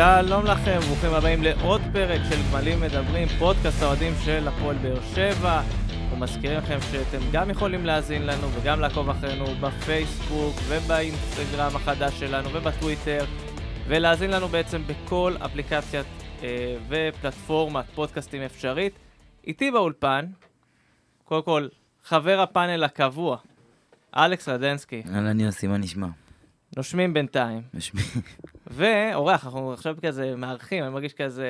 [0.00, 5.62] שלום לכם, ברוכים הבאים לעוד פרק של גמלים מדברים, פודקאסט האוהדים של הפועל באר שבע.
[5.90, 12.48] אנחנו מזכירים לכם שאתם גם יכולים להאזין לנו וגם לעקוב אחרינו בפייסבוק ובאינסטגרם החדש שלנו
[12.52, 13.24] ובטוויטר,
[13.88, 16.06] ולהאזין לנו בעצם בכל אפליקציית
[16.42, 18.92] אה, ופלטפורמת פודקאסטים אפשרית.
[19.46, 20.26] איתי באולפן,
[21.24, 21.68] קודם כל,
[22.04, 23.36] חבר הפאנל הקבוע,
[24.16, 25.02] אלכס רדנסקי.
[25.14, 26.08] אהלן יוסי, מה נשמע?
[26.76, 27.62] נושמים בינתיים.
[27.74, 28.02] נשמע.
[28.70, 31.46] ואורח, אנחנו עכשיו כזה מארחים, אני מרגיש כזה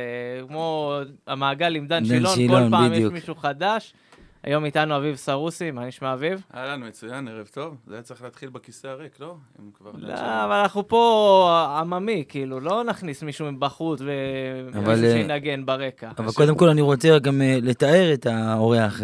[0.48, 3.06] כמו המעגל עם דן שילון, שילון, כל פעם בדיוק.
[3.06, 3.95] יש מישהו חדש.
[4.43, 6.43] היום איתנו אביב סרוסי, מה נשמע אביב?
[6.55, 7.77] אהלן, מצוין, ערב טוב.
[7.87, 9.34] זה היה צריך להתחיל בכיסא הריק, לא?
[9.60, 9.91] אם כבר...
[9.98, 16.10] לא, אבל אנחנו פה עממי, כאילו, לא נכניס מישהו מבחוץ ומישהו אבל, אה, שינגן ברקע.
[16.18, 19.02] אבל קודם כל אני רוצה גם אה, לתאר את האורח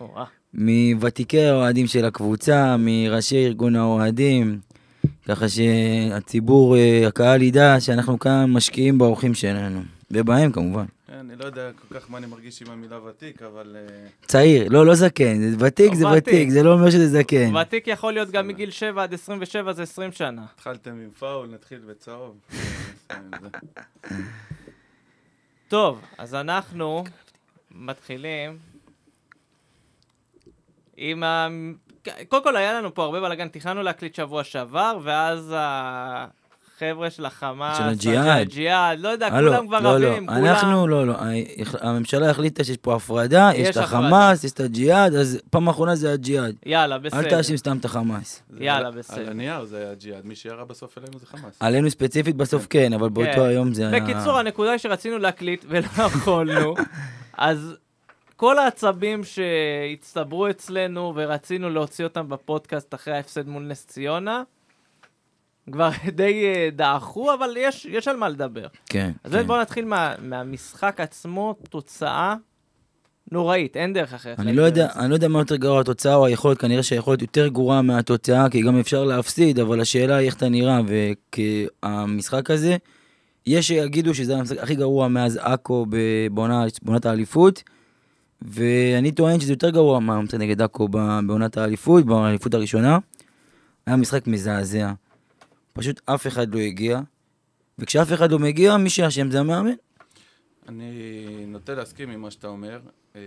[0.00, 0.24] או, אה,
[0.54, 4.58] מוותיקי האוהדים של הקבוצה, מראשי ארגון האוהדים,
[5.28, 10.84] ככה שהציבור, אה, הקהל ידע שאנחנו כאן משקיעים באורחים שלנו, ובהם כמובן.
[11.06, 14.68] כן, אני לא יודע כל כך מה אני מרגיש עם המילה ותיק, אבל אה, צעיר,
[14.68, 16.22] לא, לא זקן, ותיק זה ותיק.
[16.28, 17.56] ותיק, זה לא אומר שזה זקן.
[17.56, 20.44] ותיק יכול להיות גם מגיל 7 עד 27, זה 20 שנה.
[20.54, 22.36] התחלתם עם פאול, נתחיל בצהוב.
[25.68, 27.04] טוב, אז אנחנו
[27.70, 28.58] מתחילים
[30.96, 31.22] עם.
[32.28, 37.76] קודם כל היה לנו פה הרבה בלאגן, תכננו להקליט שבוע שעבר, ואז החבר'ה של החמאס,
[37.78, 38.40] של הג'יהאד.
[38.40, 40.44] הג'יהאד, לא יודע, הלו, כולם כבר לא, לא, רבים, כולם...
[40.46, 41.24] אנחנו לא, לא, ה-
[41.88, 43.76] הממשלה החליטה שיש פה הפרדה, יש את.
[43.76, 46.54] החמאס, יש את הג'יהאד, אז פעם אחרונה זה הג'יהאד.
[46.66, 47.30] יאללה, אל בסדר.
[47.30, 48.42] תאשים סתם את החמאס.
[48.60, 49.20] יאללה, בסדר.
[49.20, 51.54] על הנייר זה היה ג'יהאד, מי שירה בסוף אלינו זה חמאס.
[51.60, 53.40] עלינו ספציפית בסוף כן, אבל באותו כן.
[53.42, 54.00] היום זה היה...
[54.00, 56.74] בקיצור, הנקודה היא שרצינו להקליט ולא יכולנו,
[57.38, 57.74] אז
[58.40, 64.42] כל העצבים שהצטברו אצלנו ורצינו להוציא אותם בפודקאסט אחרי ההפסד מול נס ציונה,
[65.72, 65.90] כבר
[66.20, 68.66] די אה, דעכו, אבל יש, יש על מה לדבר.
[68.86, 69.36] כן, אז כן.
[69.36, 72.34] באמת בואו נתחיל מה, מהמשחק עצמו, תוצאה
[73.32, 74.40] נוראית, אין דרך אחרת.
[74.40, 74.88] אני לא יודע.
[74.96, 78.62] אני לא יודע מה יותר גרוע התוצאה או היכולת, כנראה שהיכולת יותר גרועה מהתוצאה, כי
[78.62, 80.80] גם אפשר להפסיד, אבל השאלה היא איך אתה נראה,
[81.82, 82.76] והמשחק הזה,
[83.46, 85.86] יש שיגידו שזה המשחק הכי גרוע מאז עכו
[86.82, 87.62] בעונת האליפות,
[88.42, 92.98] ואני טוען שזה יותר גרוע מהמשחק נגד עכו בעונת האליפות, באליפות הראשונה.
[93.86, 94.92] היה משחק מזעזע.
[95.72, 97.00] פשוט אף אחד לא הגיע,
[97.78, 99.70] וכשאף אחד לא מגיע, מי שאשם זה המאמן.
[100.68, 100.92] אני
[101.46, 102.80] נוטה להסכים עם מה שאתה אומר.
[103.16, 103.20] אה,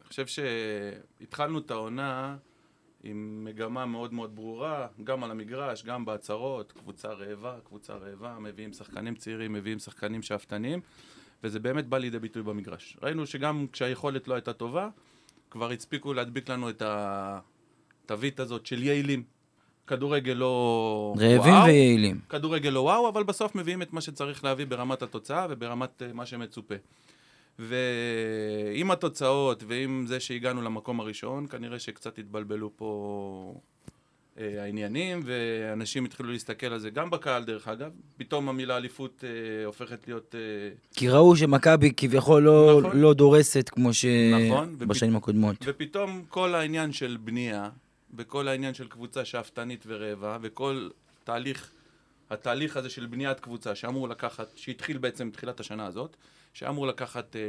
[0.00, 2.36] אני חושב שהתחלנו את העונה
[3.02, 8.72] עם מגמה מאוד מאוד ברורה, גם על המגרש, גם בהצהרות, קבוצה רעבה, קבוצה רעבה, מביאים
[8.72, 10.80] שחקנים צעירים, מביאים שחקנים שאפתנים,
[11.44, 12.96] וזה באמת בא לידי ביטוי במגרש.
[13.02, 14.88] ראינו שגם כשהיכולת לא הייתה טובה,
[15.50, 19.22] כבר הספיקו להדביק לנו את התווית הזאת של יעילים.
[19.86, 21.14] כדורגל לא...
[21.18, 22.20] רעבים וואו, ויעילים.
[22.28, 26.26] כדורגל לא וואו, אבל בסוף מביאים את מה שצריך להביא ברמת התוצאה וברמת אה, מה
[26.26, 26.74] שמצופה.
[27.58, 33.60] ועם התוצאות ועם זה שהגענו למקום הראשון, כנראה שקצת התבלבלו פה
[34.36, 37.90] העניינים, ואנשים התחילו להסתכל על זה, גם בקהל דרך אגב.
[38.16, 40.34] פתאום המילה אליפות אה, הופכת להיות...
[40.34, 40.40] אה,
[40.94, 43.00] כי ראו שמכבי כביכול לא, נכון.
[43.00, 45.56] לא דורסת כמו נכון, שבשנים הקודמות.
[45.64, 47.70] ופתאום כל העניין של בנייה,
[48.16, 50.88] וכל העניין של קבוצה שאפתנית ורעבה, וכל
[51.24, 51.70] תהליך,
[52.30, 56.16] התהליך הזה של בניית קבוצה שאמור לקחת, שהתחיל בעצם בתחילת השנה הזאת,
[56.54, 57.40] שאמור לקחת אה,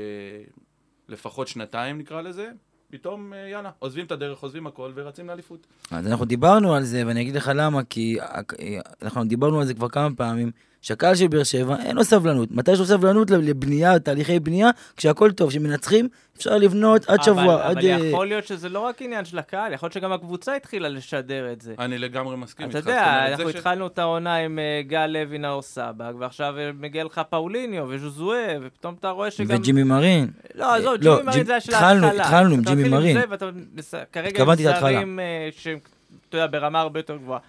[1.10, 2.52] לפחות שנתיים נקרא לזה,
[2.94, 5.68] פתאום אה, יאללה, עוזבים את הדרך, עוזבים הכל ורצים לאליפות.
[5.92, 8.54] אז אנחנו דיברנו על זה, ואני אגיד לך למה, כי הק-
[9.02, 10.52] אנחנו דיברנו על זה כבר כמה פעמים,
[10.84, 12.52] שהקהל של באר שבע אין לו סבלנות.
[12.52, 14.70] מתי יש לו סבלנות לבנייה, תהליכי בנייה?
[14.98, 16.08] כשהכל טוב, כשמנצחים,
[16.38, 17.78] אפשר לבנות עד שבוע, אבל, עד...
[17.78, 20.90] אבל אה, יכול להיות שזה לא רק עניין של הקהל, יכול להיות שגם הקבוצה התחילה
[20.90, 21.74] לשדר את זה.
[21.80, 22.88] אני לגמרי מסכים אתה איתך.
[22.88, 26.14] יודע, זאת אומרת, אנחנו זה ש- התחלנו את העונה עם אה, גל לוי, נאור סבג,
[26.20, 29.56] ועכשיו אה, מגיע לך פאוליניו וז'וזואה, ופתאום אתה רואה שגם...
[29.60, 30.28] וג'ימי מרין.
[30.56, 32.24] לא, עזוב, לא, ג'ימי ג'ימ- מרין זה היה של התחלנו- ההתחלה.
[32.24, 33.20] התחלנו עם אתה ג'ימי מתחיל מרין.
[33.20, 33.46] זה, ואתה
[33.76, 34.44] מס- כרגע
[35.02, 35.78] עם אה, שהם,
[36.30, 37.40] אתה יודע, ברמה הרבה יותר גבוהה.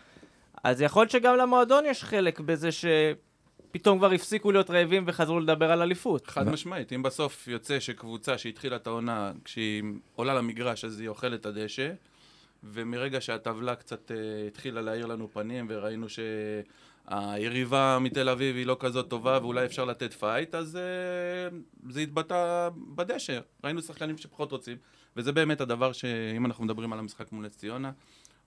[0.65, 5.73] אז יכול להיות שגם למועדון יש חלק בזה שפתאום כבר הפסיקו להיות רעבים וחזרו לדבר
[5.73, 6.27] על אליפות.
[6.27, 9.83] חד משמעית, אם בסוף יוצא שקבוצה שהתחילה את העונה, כשהיא
[10.15, 11.91] עולה למגרש אז היא אוכלת את הדשא,
[12.65, 16.07] ומרגע שהטבלה קצת אה, התחילה להאיר לנו פנים וראינו
[17.09, 21.59] שהיריבה מתל אביב היא לא כזאת טובה ואולי אפשר לתת פייט, אז אה,
[21.91, 23.41] זה התבטא בדשא.
[23.65, 24.77] ראינו שחקנים שפחות רוצים,
[25.17, 27.91] וזה באמת הדבר שאם אנחנו מדברים על המשחק מול נס ציונה,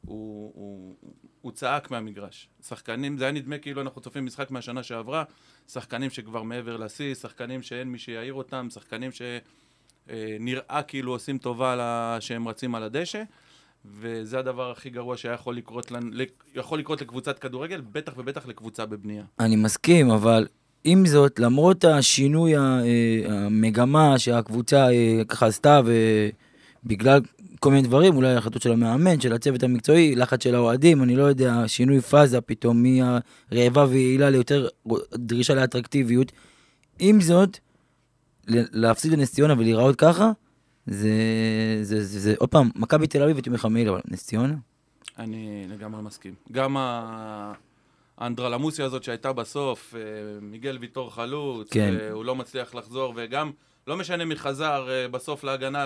[0.05, 0.95] הוא, הוא,
[1.41, 2.49] הוא צעק מהמגרש.
[2.67, 5.23] שחקנים, זה היה נדמה כאילו אנחנו צופים משחק מהשנה שעברה,
[5.67, 9.11] שחקנים שכבר מעבר לשיא, שחקנים שאין מי שיעיר אותם, שחקנים
[10.07, 13.23] שנראה כאילו עושים טובה לה, שהם רצים על הדשא,
[13.85, 16.23] וזה הדבר הכי גרוע שהיה יכול לקרות, לנו,
[16.55, 19.23] יכול לקרות לקבוצת כדורגל, בטח ובטח לקבוצה בבנייה.
[19.39, 20.47] אני מסכים, אבל
[20.83, 22.61] עם זאת, למרות השינוי, אה,
[23.27, 25.81] המגמה שהקבוצה אה, ככה עשתה,
[26.83, 27.21] ובגלל
[27.59, 31.24] כל מיני דברים, אולי החלטות של המאמן, של הצוות המקצועי, לחץ של האוהדים, אני לא
[31.24, 34.68] יודע, שינוי פאזה פתאום מהרעבה ויעילה ליותר
[35.13, 36.31] דרישה לאטרקטיביות.
[37.00, 37.57] עם זאת,
[38.48, 40.31] להפסיד לנס ציונה ולהיראות ככה,
[40.88, 41.09] זה,
[41.81, 44.54] זה, זה, זה, עוד פעם, מכבי תל אביב לך מילא, אבל נס ציונה?
[45.19, 46.33] אני לגמרי מסכים.
[46.51, 47.54] גם ה-
[48.18, 50.01] האנדרלמוסיה הזאת שהייתה בסוף, אה,
[50.42, 51.95] מיגל ויטור חלוץ, כן.
[52.12, 53.51] הוא לא מצליח לחזור, וגם,
[53.88, 55.86] לא משנה מי חזר אה, בסוף להגנה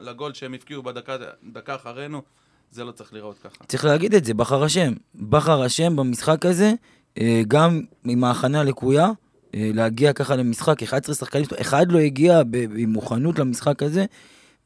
[0.00, 1.16] לגול שהם הבקיעו בדקה
[1.52, 2.22] דקה אחרינו,
[2.70, 3.64] זה לא צריך להיראות ככה.
[3.64, 4.92] צריך להגיד את זה, בכר אשם.
[5.14, 6.72] בכר אשם במשחק הזה,
[7.18, 9.10] אה, גם עם ההכנה הלקויה,
[9.54, 12.42] אה, להגיע ככה למשחק, 11 שחקנים, אחד לא הגיע
[12.76, 14.04] עם מוכנות למשחק הזה,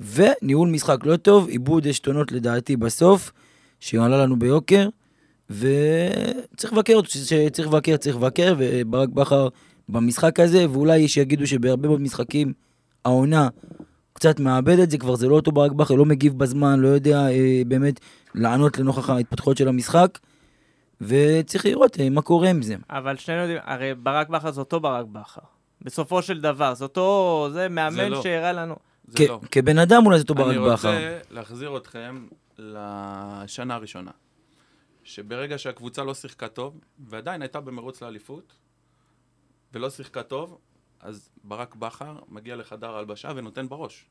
[0.01, 3.33] וניהול משחק לא טוב, איבוד עשתונות לדעתי בסוף,
[3.81, 4.89] שעלה לנו ביוקר,
[5.51, 9.49] וצריך לבקר שצריך לבקר, צריך לבקר, וברק בכר
[9.89, 12.53] במשחק הזה, ואולי יש שיגידו שבהרבה מאוד משחקים,
[13.05, 13.49] העונה
[14.13, 17.29] קצת מאבד את זה, כבר זה לא אותו ברק בכר, לא מגיב בזמן, לא יודע
[17.29, 18.01] אה, באמת
[18.35, 20.19] לענות לנוכח ההתפתחויות של המשחק,
[21.01, 22.77] וצריך לראות אה, מה קורה עם זה.
[22.91, 25.41] אבל שנינו יודעים, הרי ברק בכר זה אותו ברק בכר.
[25.83, 28.23] בסופו של דבר, זה אותו, זה מאמן לא.
[28.23, 28.77] שהראה לנו.
[29.09, 29.41] זה לא.
[29.51, 30.73] כבן אדם אולי זה אותו ברק אני בכר.
[30.73, 32.27] רוצה להחזיר אתכם
[32.59, 34.11] לשנה הראשונה.
[35.05, 38.53] שברגע שהקבוצה לא שיחקה טוב, ועדיין הייתה במרוץ לאליפות,
[39.75, 40.59] ולא שיחקה טוב,
[41.03, 44.07] אז ברק בכר מגיע לחדר ההלבשה ונותן בראש.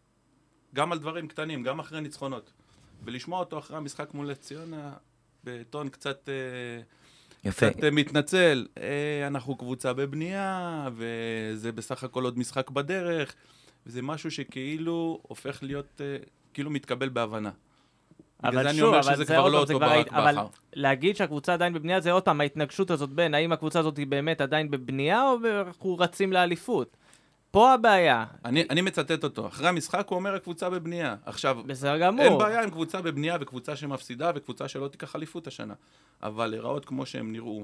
[0.73, 2.51] גם על דברים קטנים, גם אחרי ניצחונות.
[3.03, 4.93] ולשמוע אותו אחרי המשחק מול ציונה,
[5.43, 6.81] בטון קצת, אה,
[7.43, 7.69] יפה.
[7.69, 13.35] קצת אה, מתנצל, אה, אנחנו קבוצה בבנייה, וזה בסך הכל עוד משחק בדרך,
[13.85, 16.01] וזה משהו שכאילו הופך להיות,
[16.53, 17.51] כאילו מתקבל בהבנה.
[18.43, 20.13] אבל שוב, אומר אבל שזה זה כבר עוד לא פעם, זה אותו כבר ברק היית-
[20.13, 20.47] אבל בכר.
[20.73, 24.41] להגיד שהקבוצה עדיין בבנייה, זה עוד פעם, ההתנגשות הזאת בין האם הקבוצה הזאת היא באמת
[24.41, 26.97] עדיין בבנייה, או אנחנו רצים לאליפות.
[27.51, 28.25] פה הבעיה.
[28.45, 31.15] אני, אני מצטט אותו, אחרי המשחק הוא אומר הקבוצה בבנייה.
[31.25, 32.25] עכשיו, בסדר גמור.
[32.25, 35.73] אין בעיה עם קבוצה בבנייה וקבוצה שמפסידה וקבוצה שלא תיקח אליפות השנה.
[36.23, 37.63] אבל להיראות כמו שהם נראו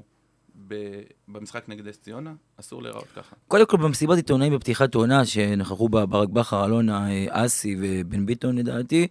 [0.68, 0.74] ב-
[1.28, 3.36] במשחק נגד נס ציונה, אסור להיראות ככה.
[3.48, 8.58] קודם כל במסיבת עיתונאים בפתיחת עונה, שנכחו בה ברק בכר, אלונה, אה, אסי ובן ביטון
[8.58, 9.08] לדעתי,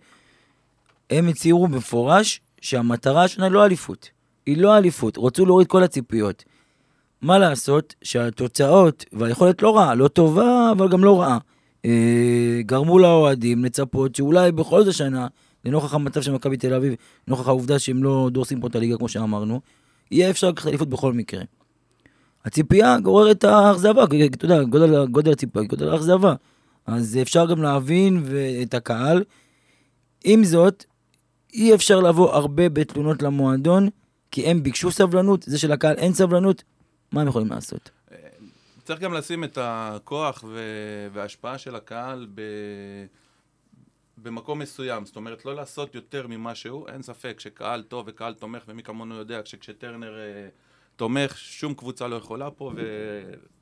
[1.09, 4.09] הם הצהירו במפורש שהמטרה השנה לא אליפות.
[4.45, 6.44] היא לא אליפות, רצו להוריד כל הציפיות.
[7.21, 11.38] מה לעשות שהתוצאות והיכולת לא רעה, לא טובה, אבל גם לא רעה.
[11.86, 15.27] אה, גרמו לאוהדים לצפות שאולי בכל זאת השנה,
[15.65, 16.94] לנוכח המצב של מכבי תל אביב,
[17.27, 19.62] לנוכח העובדה שהם לא דורסים פה את הליגה כמו שאמרנו,
[20.12, 21.42] יהיה אפשר לקחת אליפות בכל מקרה.
[22.45, 26.33] הציפייה גוררת האכזבה, אתה יודע, גודל, גודל הציפייה, גודל האכזבה.
[26.86, 28.24] אז אפשר גם להבין
[28.62, 29.24] את הקהל.
[30.24, 30.86] עם זאת,
[31.54, 33.90] אי אפשר לבוא הרבה בתלונות למועדון,
[34.32, 36.64] כי הם ביקשו סבלנות, זה שלקהל אין סבלנות,
[37.12, 37.90] מה הם יכולים לעשות?
[38.84, 40.44] צריך גם לשים את הכוח
[41.14, 42.42] וההשפעה של הקהל ב...
[44.18, 48.64] במקום מסוים, זאת אומרת לא לעשות יותר ממה שהוא, אין ספק שקהל טוב וקהל תומך
[48.68, 50.50] ומי כמונו יודע שכשטרנר אה,
[50.96, 52.82] תומך שום קבוצה לא יכולה פה ו...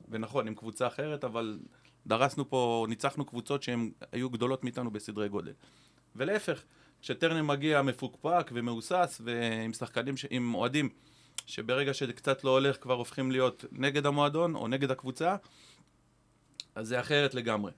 [0.08, 1.58] ונכון עם קבוצה אחרת אבל
[2.06, 5.52] דרסנו פה, ניצחנו קבוצות שהן היו גדולות מאיתנו בסדרי גודל.
[6.16, 6.62] ולהפך,
[7.06, 10.26] כשטרנר מגיע מפוקפק ומהוסס ועם שחקנים, ש...
[10.30, 10.88] עם אוהדים
[11.46, 15.36] שברגע שזה קצת לא הולך כבר הופכים להיות נגד המועדון או נגד הקבוצה
[16.74, 17.72] אז זה אחרת לגמרי.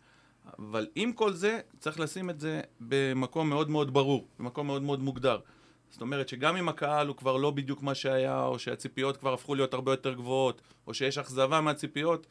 [0.58, 5.00] אבל עם כל זה, צריך לשים את זה במקום מאוד מאוד ברור, במקום מאוד מאוד
[5.00, 5.38] מוגדר.
[5.90, 9.54] זאת אומרת שגם אם הקהל הוא כבר לא בדיוק מה שהיה, או שהציפיות כבר הפכו
[9.54, 12.26] להיות הרבה יותר גבוהות, או שיש אכזבה מהציפיות,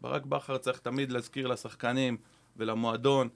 [0.00, 2.16] ברק בכר צריך תמיד להזכיר לשחקנים
[2.56, 3.28] ולמועדון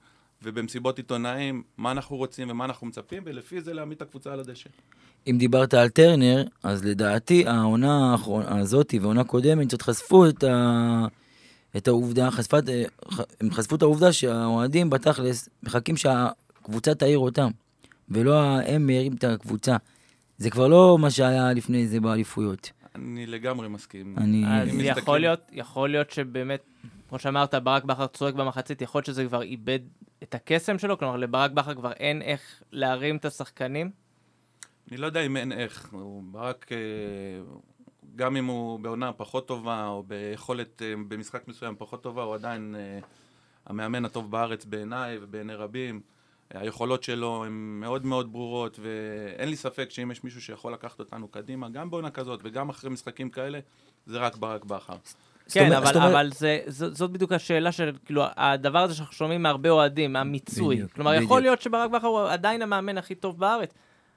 [0.43, 4.69] ובמסיבות עיתונאים מה אנחנו רוצים ומה אנחנו מצפים, ולפי זה להעמיד את הקבוצה על הדשא.
[5.27, 11.05] אם דיברת על טרנר, אז לדעתי העונה האחרונה הזאת והעונה קודמת קצת חשפו את, ה...
[11.77, 12.63] את העובדה, חשפת,
[13.41, 17.49] הם חשפו את העובדה שהאוהדים בתכלס מחכים שהקבוצה תעיר אותם,
[18.09, 19.75] ולא הם מעירים את הקבוצה.
[20.37, 22.71] זה כבר לא מה שהיה לפני זה באליפויות.
[22.95, 24.15] אני לגמרי מסכים.
[24.17, 26.63] אני- אז אם יכול להיות, יכול להיות שבאמת,
[27.09, 29.79] כמו שאמרת, ברק בכר צועק במחצית, יכול להיות שזה כבר איבד
[30.23, 30.97] את הקסם שלו?
[30.97, 33.91] כלומר, לברק בכר כבר אין איך להרים את השחקנים?
[34.91, 36.77] אני לא יודע אם אין איך, הוא ברק, אה,
[38.15, 42.75] גם אם הוא בעונה פחות טובה, או ביכולת אה, במשחק מסוים פחות טובה, הוא עדיין
[42.75, 42.99] אה,
[43.65, 46.01] המאמן הטוב בארץ בעיניי ובעיני רבים.
[46.49, 51.27] היכולות שלו הן מאוד מאוד ברורות, ואין לי ספק שאם יש מישהו שיכול לקחת אותנו
[51.27, 53.59] קדימה, גם בעונה כזאת וגם אחרי משחקים כאלה,
[54.05, 54.95] זה רק ברק בכר.
[55.51, 58.93] כן, אומרת- אבל, זאת אומרת- אבל זה, ז, זאת בדיוק השאלה של, כאילו, הדבר הזה
[58.95, 60.75] שאנחנו שומעים מהרבה אוהדים, המיצוי.
[60.75, 61.23] בדיוק, כלומר, בדיוק.
[61.25, 63.73] יכול להיות שברק בכר הוא עדיין המאמן הכי טוב בארץ,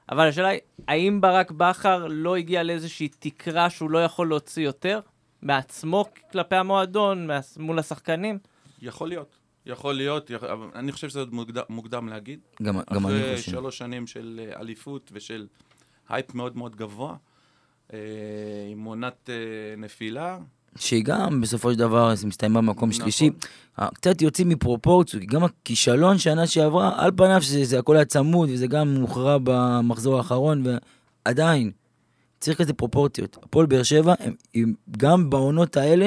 [0.08, 5.00] אבל השאלה היא, האם ברק בכר לא הגיע לאיזושהי תקרה שהוא לא יכול להוציא יותר
[5.42, 8.38] מעצמו כלפי המועדון, מול השחקנים?
[8.82, 9.36] יכול להיות.
[9.66, 12.40] יכול להיות, יכ- אבל אני חושב שזה עוד מוקדם, מוקדם להגיד.
[12.62, 13.50] גם, גם אני אחרי חושב.
[13.52, 15.46] שלוש שנים של אה, אליפות ושל
[16.08, 17.16] הייפ מאוד מאוד גבוה,
[17.92, 17.98] אה,
[18.70, 19.34] עם עונת אה,
[19.76, 20.38] נפילה,
[20.78, 23.00] שהיא גם בסופו של דבר מסתיימה במקום נכון.
[23.02, 23.30] שלישי.
[23.78, 28.48] אה, קצת יוצאים מפרופורציות, גם הכישלון שנה שעברה, על פניו שזה זה הכל היה צמוד,
[28.52, 30.62] וזה גם מוכרע במחזור האחרון,
[31.26, 31.70] ועדיין,
[32.40, 33.36] צריך כזה פרופורציות.
[33.42, 36.06] הפועל באר שבע, הם, הם, גם בעונות האלה,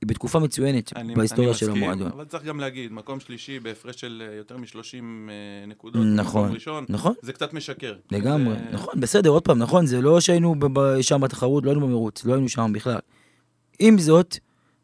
[0.00, 2.06] היא בתקופה מצוינת אני, בהיסטוריה אני של מסכים, המועדון.
[2.12, 5.02] אבל צריך גם להגיד, מקום שלישי בהפרש של אה, יותר מ-30
[5.66, 7.14] נקודות, נכון, ראשון, נכון.
[7.22, 7.94] זה קצת משקר.
[8.12, 10.54] לגמרי, זה- נכון, בסדר, עוד פעם, נכון, זה לא שהיינו
[11.00, 12.98] שם בתחרות, לא היינו במרוץ, לא היינו שם בכלל.
[13.78, 14.36] עם זאת,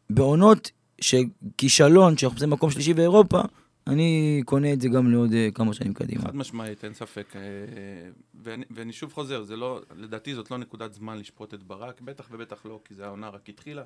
[0.09, 3.41] בעונות שכישלון, שאנחנו עושים מקום שלישי באירופה,
[3.87, 6.21] אני קונה את זה גם לעוד אה, כמה שנים קדימה.
[6.21, 7.35] חד משמעית, אין ספק.
[7.35, 7.41] אה,
[8.43, 12.27] ואני, ואני שוב חוזר, זה לא, לדעתי זאת לא נקודת זמן לשפוט את ברק, בטח
[12.31, 13.83] ובטח לא, כי זה העונה רק התחילה,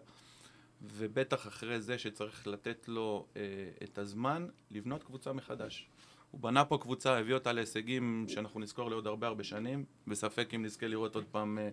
[0.81, 3.41] ובטח אחרי זה שצריך לתת לו אה,
[3.83, 5.87] את הזמן לבנות קבוצה מחדש.
[6.31, 10.65] הוא בנה פה קבוצה, הביא אותה להישגים שאנחנו נזכור לעוד הרבה הרבה שנים, בספק אם
[10.65, 11.69] נזכה לראות עוד פעם אה,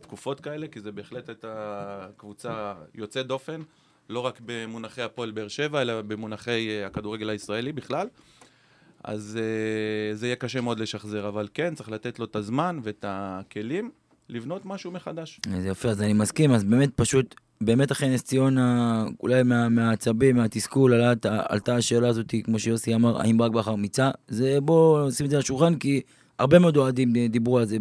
[0.00, 3.60] תקופות כאלה, כי זה בהחלט הייתה קבוצה יוצאת דופן,
[4.10, 8.06] לא רק במונחי הפועל באר שבע, אלא במונחי אה, הכדורגל הישראלי בכלל.
[9.04, 13.04] אז uh, זה יהיה קשה מאוד לשחזר, אבל כן, צריך לתת לו את הזמן ואת
[13.08, 13.90] הכלים
[14.28, 15.40] לבנות משהו מחדש.
[15.62, 20.36] זה יפה, אז אני מסכים, אז באמת פשוט, באמת אחרי נס ציונה, אולי מה- מהעצבים,
[20.36, 24.10] מהתסכול, עלת- עלתה השאלה הזאת, כמו שיוסי אמר, האם ברק בכר מיצה?
[24.28, 26.00] זה בואו נשים את זה על השולחן, כי
[26.38, 27.76] הרבה מאוד אוהדים דיברו על זה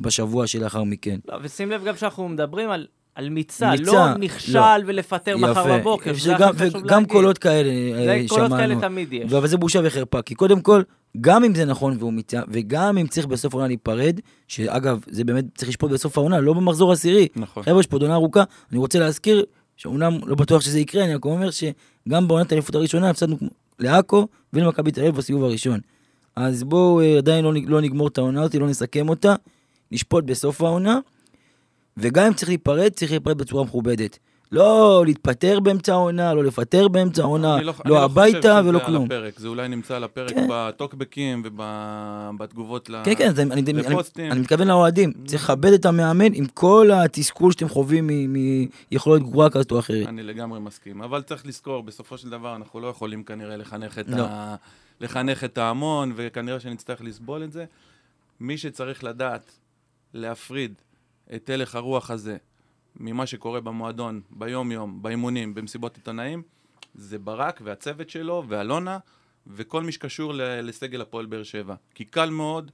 [0.00, 1.18] בשבוע שלאחר מכן.
[1.28, 4.84] לא, ושים לב גם שאנחנו מדברים על, על מיצה, מיצה, לא נכשל לא.
[4.86, 6.12] ולפטר מחר בבוקר.
[6.24, 7.08] וגם, הכי חשוב וגם להגיד.
[7.08, 7.70] קולות כאלה
[8.04, 8.56] זה אה, קולות שמענו.
[8.56, 9.32] כאלה תמיד יש.
[9.32, 10.82] אבל זה בושה וחרפה, כי קודם כל,
[11.20, 15.44] גם אם זה נכון והוא מיצה, וגם אם צריך בסוף העונה להיפרד, שאגב, זה באמת
[15.54, 17.28] צריך לשפוט בסוף העונה, לא במחזור עשירי.
[17.36, 17.62] נכון.
[17.62, 19.44] חבר'ה, יש פה עונה ארוכה, אני רוצה להזכיר,
[19.76, 23.36] שאומנם לא בטוח שזה יקרה, אני רק אומר שגם בעונת האליפות הראשונה הפסדנו
[23.78, 25.80] לעכו ולמכבי תל אביב בסיבוב הראשון.
[26.38, 29.34] אז בואו אה, עדיין לא, לא נגמור את העונה הזאת, לא נסכם אותה,
[29.92, 30.98] נשפוט בסוף העונה,
[31.96, 34.18] וגם אם צריך להיפרד, צריך להיפרד בצורה מכובדת.
[34.52, 38.86] לא להתפטר באמצע העונה, לא לפטר באמצע העונה, לא, אני חושב הביתה שזה ולא על
[38.86, 39.04] כלום.
[39.04, 39.38] הפרק.
[39.38, 40.46] זה אולי נמצא על הפרק כן.
[40.50, 43.02] בטוקבקים ובתגובות ל...
[43.04, 44.32] כן, כן, אני, אני, אני, לפוסטים.
[44.32, 45.12] אני מתכוון לאוהדים.
[45.26, 50.06] צריך לכבד את המאמן עם כל התסכול שאתם חווים מ- מיכולת גרועה כזאת או אחרת.
[50.08, 54.08] אני לגמרי מסכים, אבל צריך לזכור, בסופו של דבר אנחנו לא יכולים כנראה לחנך את,
[54.08, 54.22] לא.
[54.28, 54.56] ה...
[55.00, 57.64] לחנך את ההמון, וכנראה שנצטרך לסבול את זה.
[58.40, 59.58] מי שצריך לדעת
[60.14, 60.74] להפריד
[61.34, 62.36] את הלך הרוח הזה
[62.96, 66.42] ממה שקורה במועדון, ביום-יום, באימונים, במסיבות עיתונאים,
[66.94, 68.98] זה ברק והצוות שלו ואלונה
[69.46, 71.74] וכל מי שקשור לסגל הפועל באר שבע.
[71.94, 72.70] כי קל מאוד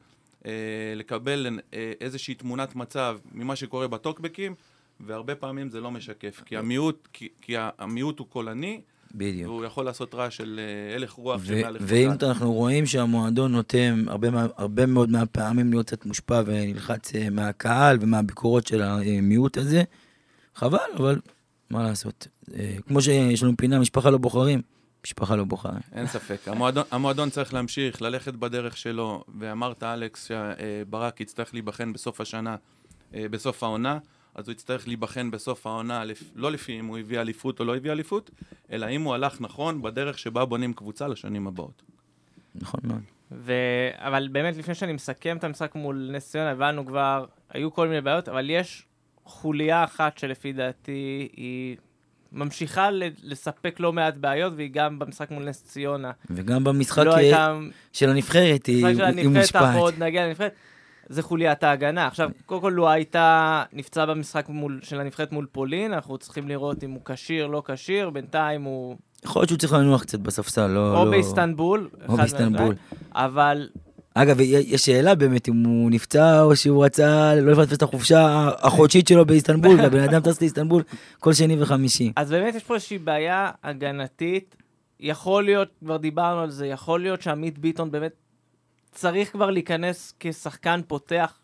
[0.46, 0.52] אה,
[0.96, 4.54] לקבל אה, איזושהי תמונת מצב ממה שקורה בטוקבקים,
[5.00, 6.42] והרבה פעמים זה לא משקף.
[6.46, 8.80] כי המיעוט, כי, כי המיעוט הוא קולני,
[9.14, 9.50] בדיוק.
[9.50, 12.30] והוא יכול לעשות רעש של אה, הלך רוח ו- שמעל ואם לכולם.
[12.30, 18.66] אנחנו רואים שהמועדון נוטם הרבה, הרבה מאוד מהפעמים להיות קצת מושפע ונלחץ אה, מהקהל ומהביקורות
[18.66, 19.82] של המיעוט הזה,
[20.54, 21.20] חבל, אבל
[21.70, 22.28] מה לעשות.
[22.54, 24.62] אה, כמו שיש לנו פינה, משפחה לא בוחרים,
[25.04, 25.80] משפחה לא בוחרים.
[25.92, 26.48] אין ספק.
[26.48, 32.56] המועדון, המועדון צריך להמשיך, ללכת בדרך שלו, ואמרת, אלכס, שברק יצטרך להיבחן בסוף השנה,
[33.12, 33.98] בסוף העונה,
[34.34, 36.02] אז הוא יצטרך להיבחן בסוף העונה,
[36.34, 38.30] לא לפי אם הוא הביא אליפות או לא הביא אליפות,
[38.72, 41.82] אלא אם הוא הלך נכון בדרך שבה בונים קבוצה לשנים הבאות.
[42.54, 43.02] נכון מאוד.
[43.32, 43.52] ו...
[43.94, 48.00] אבל באמת, לפני שאני מסכם את המשחק מול נס ציונה, הבנו כבר, היו כל מיני
[48.00, 48.86] בעיות, אבל יש
[49.24, 51.76] חוליה אחת שלפי דעתי היא
[52.32, 52.88] ממשיכה
[53.22, 56.10] לספק לא מעט בעיות, והיא גם במשחק מול נס ציונה.
[56.30, 57.58] וגם במשחק לא אה, הייתה...
[57.92, 59.76] של הנבחרת היא משחק של היא הנבחרת, אנחנו מושפעת.
[59.76, 60.54] עוד נגיע לנבחרת.
[61.08, 62.06] זה חוליית ההגנה.
[62.06, 66.84] עכשיו, קודם כל לו הייתה נפצע במשחק מול, של הנבחרת מול פולין, אנחנו צריכים לראות
[66.84, 68.96] אם הוא כשיר, לא כשיר, בינתיים הוא...
[69.24, 70.98] יכול להיות שהוא צריך לנוח קצת בספסל, לא...
[70.98, 71.88] או לא- באיסטנבול.
[72.08, 72.74] או באיסטנבול.
[73.14, 73.68] אבל
[74.14, 79.08] אגב, יש שאלה באמת אם הוא נפצע או שהוא רצה לא לפספס את החופשה החודשית
[79.08, 80.82] שלו באיסטנבול, והבן אדם טס לאיסטנבול
[81.18, 82.12] כל שני וחמישי.
[82.16, 84.56] אז באמת יש פה איזושהי בעיה הגנתית.
[85.00, 88.12] יכול להיות, כבר דיברנו על זה, יכול להיות שעמית ביטון באמת
[88.94, 91.38] צריך כבר להיכנס כשחקן פותח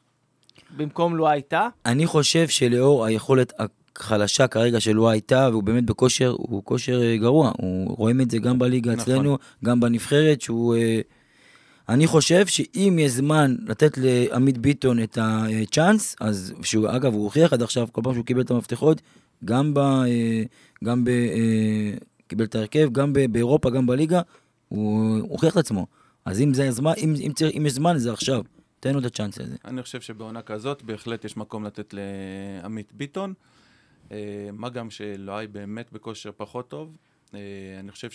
[0.77, 1.69] במקום לו הייתה.
[1.87, 3.53] אני חושב שלאור היכולת
[3.97, 7.53] החלשה כרגע שלו הייתה, והוא באמת בכושר, הוא כושר אה, גרוע.
[7.57, 9.03] הוא, רואים את זה גם בליגה נכון.
[9.15, 10.77] אצלנו, גם בנבחרת, שהוא...
[10.77, 11.01] אה,
[11.89, 17.53] אני חושב שאם יש זמן לתת לעמית ביטון את הצ'אנס, אז שהוא, אגב, הוא הוכיח
[17.53, 19.01] עד עכשיו, כל פעם שהוא קיבל את המפתחות,
[19.45, 19.79] גם ב...
[19.79, 20.43] אה,
[20.85, 21.11] גם ב...
[22.29, 24.21] קיבל את ההרכב, גם ב- באירופה, גם בליגה,
[24.69, 25.87] הוא הוכיח את עצמו.
[26.31, 28.43] אז אם זה הזמן, אם, אם, צריך, אם יש זמן, זה עכשיו.
[28.81, 29.57] תן לו את הצ'אנס הזה.
[29.65, 33.35] אני חושב שבעונה כזאת בהחלט יש מקום לתת לעמית ביטון.
[34.13, 36.97] אה, מה גם שלואי באמת בכושר פחות טוב.
[37.35, 37.41] אה,
[37.81, 38.09] אני חושב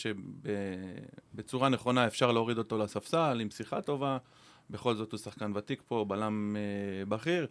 [1.35, 4.17] שבצורה נכונה אפשר להוריד אותו לספסל עם שיחה טובה.
[4.69, 7.47] בכל זאת הוא שחקן ותיק פה, בלם אה, בכיר.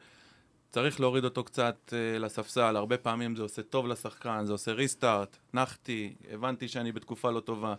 [0.71, 6.15] צריך להוריד אותו קצת לספסל, הרבה פעמים זה עושה טוב לשחקן, זה עושה ריסטארט, נחתי,
[6.31, 7.75] הבנתי שאני בתקופה לא טובה.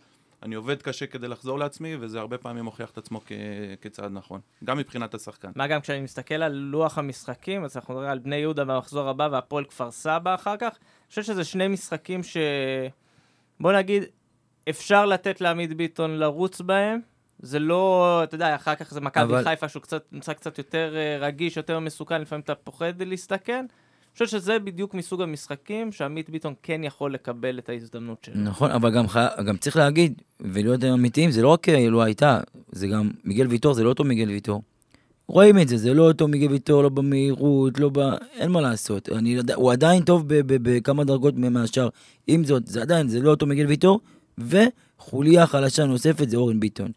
[0.46, 3.32] אני עובד קשה כדי לחזור לעצמי, וזה הרבה פעמים מוכיח את עצמו כ-
[3.82, 5.52] כצעד נכון, גם מבחינת השחקן.
[5.56, 9.28] מה גם כשאני מסתכל על לוח המשחקים, אז אנחנו מדברים על בני יהודה במחזור הבא
[9.32, 12.38] והפועל כפר סבא אחר כך, אני חושב שזה שני משחקים ש...
[13.60, 14.04] בוא נגיד,
[14.70, 17.00] אפשר לתת לעמית ביטון לרוץ בהם.
[17.40, 19.44] זה לא, אתה יודע, אחר כך זה מכבי אבל...
[19.44, 23.66] חיפה שהוא קצת, נמצא קצת יותר אה, רגיש, יותר מסוכן, לפעמים אתה פוחד להסתכן.
[24.18, 28.36] חושב שזה בדיוק מסוג המשחקים שעמית ביטון כן יכול לקבל את ההזדמנות שלו.
[28.36, 29.26] נכון, אבל גם, חי...
[29.46, 32.40] גם צריך להגיד, ולהיות אמיתיים, זה לא רק לא הייתה,
[32.72, 34.62] זה גם מיגל ויטור, זה לא אותו מיגל ויטור.
[35.28, 38.00] רואים את זה, זה לא אותו מיגל ויטור, לא במהירות, לא ב...
[38.34, 39.10] אין מה לעשות.
[39.10, 41.90] אני, הוא עדיין טוב בכמה דרגות מהשאר.
[42.28, 44.00] עם זאת, זה עדיין, זה לא אותו מיגל ויטור,
[44.38, 46.92] וחוליה חלשה נוספת זה אורן ביטון.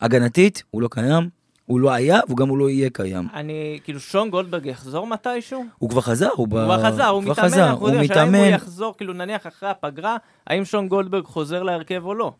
[0.00, 1.28] הגנתית, הוא לא קיים,
[1.66, 3.28] הוא לא היה, וגם הוא לא יהיה קיים.
[3.34, 5.64] אני, כאילו, שון גולדברג יחזור מתישהו?
[5.78, 8.44] הוא כבר חזר, הוא, הוא כבר חזר, הוא מתאמן, חזר, אנחנו יודעים, השאלה אם הוא
[8.44, 10.16] יחזור, כאילו, נניח אחרי הפגרה,
[10.46, 12.32] האם שון גולדברג חוזר להרכב או לא?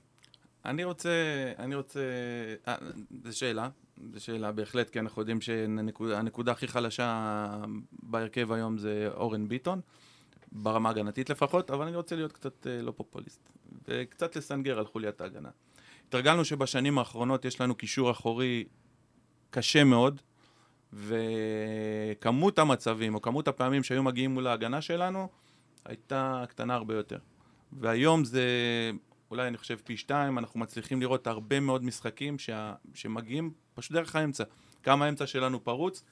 [0.64, 1.10] אני רוצה,
[1.58, 2.00] אני רוצה,
[2.68, 2.74] אה,
[3.24, 3.68] זו שאלה,
[4.12, 7.46] זו שאלה בהחלט, כי אנחנו יודעים שהנקודה הכי חלשה
[8.02, 9.80] בהרכב היום זה אורן ביטון,
[10.52, 13.40] ברמה הגנתית לפחות, אבל אני רוצה להיות קצת אה, לא פופוליסט,
[13.88, 15.48] וקצת לסנגר על חוליית ההגנה.
[16.08, 18.64] התרגלנו שבשנים האחרונות יש לנו קישור אחורי
[19.54, 20.20] קשה מאוד,
[20.92, 25.28] וכמות המצבים, או כמות הפעמים שהיו מגיעים מול ההגנה שלנו,
[25.84, 27.18] הייתה קטנה הרבה יותר.
[27.72, 28.44] והיום זה,
[29.30, 34.16] אולי אני חושב פי שתיים, אנחנו מצליחים לראות הרבה מאוד משחקים שה, שמגיעים פשוט דרך
[34.16, 34.44] האמצע.
[34.82, 36.04] כמה האמצע שלנו פרוץ,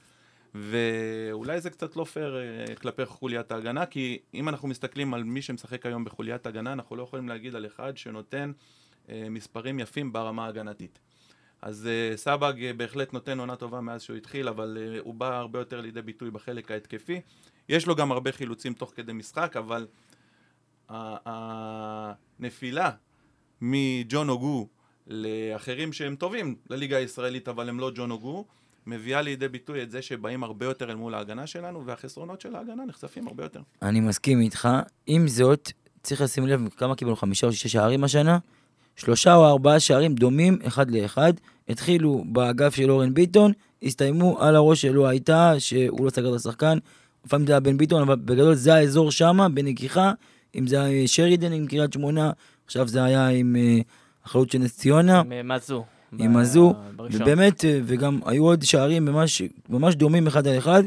[0.55, 5.41] ואולי זה קצת לא פייר uh, כלפי חוליית ההגנה, כי אם אנחנו מסתכלים על מי
[5.41, 8.51] שמשחק היום בחוליית הגנה, אנחנו לא יכולים להגיד על אחד שנותן
[9.07, 10.99] uh, מספרים יפים ברמה ההגנתית.
[11.63, 15.37] אז uh, סבג uh, בהחלט נותן עונה טובה מאז שהוא התחיל, אבל uh, הוא בא
[15.37, 17.21] הרבה יותר לידי ביטוי בחלק ההתקפי.
[17.69, 19.87] יש לו גם הרבה חילוצים תוך כדי משחק, אבל
[22.39, 22.91] הנפילה
[23.61, 24.67] מג'ון אוגו
[25.07, 28.45] לאחרים שהם טובים לליגה הישראלית, אבל הם לא ג'ון אוגו,
[28.85, 32.85] מביאה לידי ביטוי את זה שבאים הרבה יותר אל מול ההגנה שלנו, והחסרונות של ההגנה
[32.85, 33.61] נחשפים הרבה יותר.
[33.81, 34.69] אני מסכים איתך.
[35.07, 35.71] עם זאת,
[36.01, 38.39] צריך לשים לב כמה קיבלנו חמישה או שישה שערים השנה.
[38.95, 41.33] שלושה או ארבעה שערים דומים אחד לאחד,
[41.69, 43.51] התחילו באגף של אורן ביטון,
[43.83, 46.77] הסתיימו על הראש שלו הייתה, שהוא לא סגר את השחקן,
[47.25, 50.11] לפעמים זה היה בן ביטון, אבל בגדול זה האזור שמה, בנגיחה,
[50.55, 52.31] אם זה היה שרידן עם קריית שמונה,
[52.65, 53.79] עכשיו זה היה עם אה,
[54.25, 55.19] אחריות של נס ציונה.
[55.19, 55.83] עם אה, מזו.
[56.19, 56.73] עם מזו,
[57.11, 60.83] ובאמת, אה, וגם היו עוד שערים ממש, ממש דומים אחד על אחד,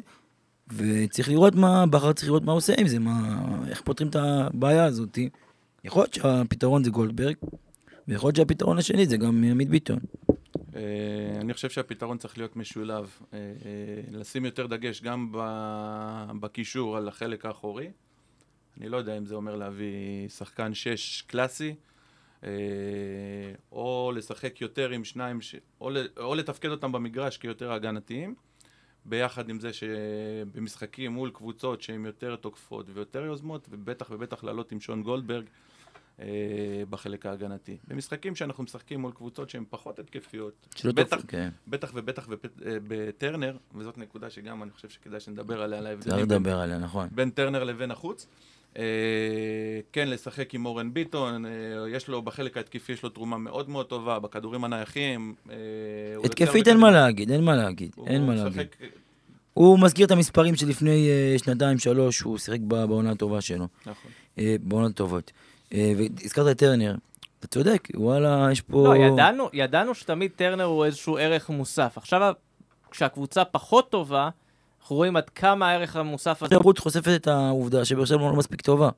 [0.76, 3.38] וצריך לראות מה, בכר צריך לראות מה עושה עם זה, מה,
[3.68, 5.18] איך פותרים את הבעיה הזאת.
[5.84, 7.34] יכול להיות שהפתרון זה גולדברג,
[8.08, 9.98] ויכול להיות שהפתרון השני זה גם עמית ביטון.
[10.76, 15.32] אה, אני חושב שהפתרון צריך להיות משולב, אה, אה, לשים יותר דגש גם
[16.40, 17.90] בקישור על החלק האחורי.
[18.78, 21.74] אני לא יודע אם זה אומר להביא שחקן שש קלאסי,
[23.72, 25.54] או לשחק יותר עם שניים, ש...
[25.80, 28.34] או, או לתפקד אותם במגרש כיותר הגנתיים,
[29.04, 34.80] ביחד עם זה שבמשחקים מול קבוצות שהן יותר תוקפות ויותר יוזמות, ובטח ובטח לעלות עם
[34.80, 35.44] שון גולדברג.
[36.20, 36.26] אה,
[36.90, 37.76] בחלק ההגנתי.
[37.88, 41.48] במשחקים שאנחנו משחקים מול קבוצות שהן פחות התקפיות, בטח, כן.
[41.68, 46.58] בטח ובטח אה, בטרנר, וזאת נקודה שגם אני חושב שכדאי שנדבר עליה, על ההבדלים לדבר
[46.60, 47.08] עליה, נכון.
[47.12, 48.26] בין טרנר לבין החוץ.
[48.78, 48.82] אה,
[49.92, 51.44] כן, לשחק עם אורן ביטון,
[51.88, 55.34] יש לו, בחלק ההתקפי יש לו תרומה מאוד מאוד טובה, בכדורים הנייחים.
[56.24, 58.66] התקפית אין מה להגיד, אין מה להגיד, אין מה להגיד.
[59.54, 63.68] הוא מזכיר את המספרים שלפני שנתיים, שלוש, הוא שיחק בעונה הטובה שלו.
[63.86, 64.10] נכון.
[64.38, 65.32] בעונות טובות.
[65.72, 66.94] אה, והזכרת את טרנר.
[67.40, 68.84] אתה צודק, וואלה, יש פה...
[68.88, 71.98] לא, ידענו, ידענו שתמיד טרנר הוא איזשהו ערך מוסף.
[71.98, 72.34] עכשיו,
[72.90, 74.28] כשהקבוצה פחות טובה,
[74.80, 76.56] אנחנו רואים עד כמה הערך המוסף הזה...
[76.56, 78.90] רות חושפת את העובדה שבאר שבע לא מספיק טובה.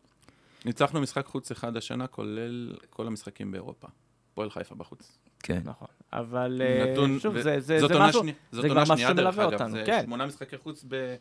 [0.64, 3.88] ניצחנו משחק חוץ אחד השנה, כולל כל המשחקים באירופה.
[4.34, 5.18] פועל חיפה בחוץ.
[5.42, 5.60] כן.
[5.64, 5.88] נכון.
[6.12, 7.42] אבל אה, נתון, שוב, ו...
[7.42, 10.02] זה, זה, זה משהו, שני, זה כבר משהו שמלווה אותנו, זה כן.
[10.04, 11.14] שמונה משחקי חוץ ב...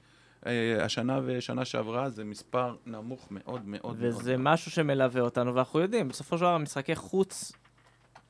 [0.46, 4.22] אה, השנה ושנה שעברה זה מספר נמוך מאוד מאוד וזה מאוד.
[4.22, 7.52] וזה משהו שמלווה אותנו, ואנחנו יודעים, בסופו של דבר משחקי חוץ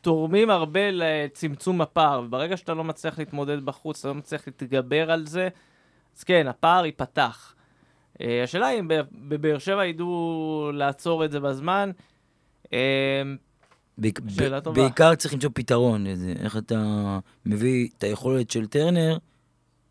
[0.01, 5.25] תורמים הרבה לצמצום הפער, וברגע שאתה לא מצליח להתמודד בחוץ, אתה לא מצליח להתגבר על
[5.25, 5.49] זה,
[6.17, 7.55] אז כן, הפער ייפתח.
[8.21, 11.91] אה, השאלה היא אם בבאר שבע ידעו לעצור את זה בזמן.
[12.73, 13.21] אה,
[14.27, 14.81] שאלה טובה.
[14.81, 16.05] בעיקר צריך למצוא פתרון,
[16.39, 19.17] איך אתה מביא את היכולת של טרנר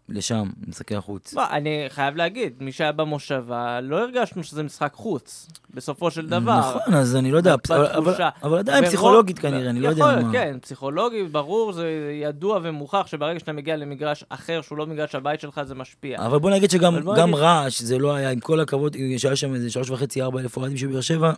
[0.08, 1.34] לשם, משחקי החוץ.
[1.34, 6.58] לא, אני חייב להגיד, מי שהיה במושבה, לא הרגשנו שזה משחק חוץ, בסופו של דבר.
[6.58, 7.96] נכון, אז אני לא יודע, בתחושה.
[7.96, 10.32] אבל- אבל- עדיין ורוב- פסיכולוגית כנראה, אני לא יודע מה.
[10.32, 11.88] כן, פסיכולוגי, ברור, זה
[12.22, 16.26] ידוע ומוכח שברגע שאתה מגיע למגרש אחר, שהוא לא מגרש הבית שלך, זה משפיע.
[16.26, 19.54] אבל בוא נגיד שגם בוא נגיד- רעש, זה לא היה, עם כל הכבוד, שהיה שם
[19.54, 21.32] איזה שלוש וחצי, ארבע אלף אוהדים של באר שבע,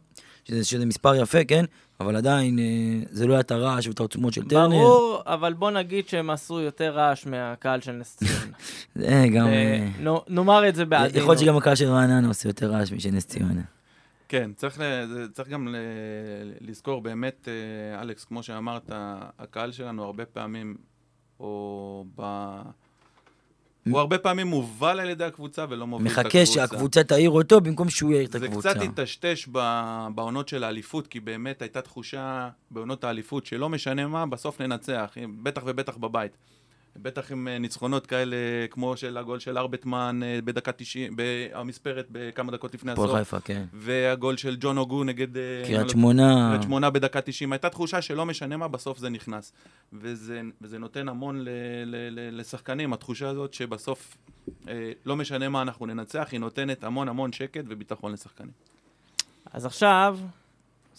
[0.45, 1.65] שזה, שזה מספר יפה, כן?
[2.01, 2.65] אבל עדיין, אה,
[3.11, 4.77] זה לא היה את הרעש ואת העוצמות של טרנר.
[4.77, 8.57] ברור, אבל בוא נגיד שהם עשו יותר רעש מהקהל של נס ציונה.
[8.95, 9.47] זה גם...
[9.47, 11.15] אה, נו- נאמר את זה בעדינות.
[11.17, 13.63] יכול להיות שגם הקהל של רעננה עושה יותר רעש משל נס ציונה.
[14.29, 14.81] כן, צריך,
[15.33, 15.77] צריך גם ל,
[16.61, 18.91] לזכור, באמת, אה, אלכס, כמו שאמרת,
[19.39, 20.77] הקהל שלנו הרבה פעמים,
[21.41, 22.23] או ב...
[23.91, 26.39] הוא הרבה פעמים מובל על ידי הקבוצה ולא מוביל את הקבוצה.
[26.39, 28.71] מחכה שהקבוצה תעיר אותו במקום שהוא יעיר את זה הקבוצה.
[28.71, 29.49] קצת היטשטש
[30.15, 35.63] בעונות של האליפות, כי באמת הייתה תחושה בעונות האליפות שלא משנה מה, בסוף ננצח, בטח
[35.67, 36.37] ובטח בבית.
[37.03, 38.37] בטח עם אה, ניצחונות כאלה,
[38.71, 43.19] כמו של הגול של ארבטמן אה, בדקה 90, במספרת בכמה דקות לפני הפועל הסוף.
[43.19, 43.65] חיפה, כן.
[43.73, 45.37] והגול של ג'ון אוגו נגד...
[45.37, 46.49] אה, קריית שמונה.
[46.49, 47.53] קריית שמונה בדקה 90.
[47.53, 49.53] הייתה תחושה שלא משנה מה, בסוף זה נכנס.
[49.93, 51.49] וזה, וזה נותן המון ל,
[51.85, 54.17] ל, ל, לשחקנים, התחושה הזאת שבסוף
[54.69, 58.53] אה, לא משנה מה אנחנו ננצח, היא נותנת המון המון שקט וביטחון לשחקנים.
[59.53, 60.19] אז עכשיו,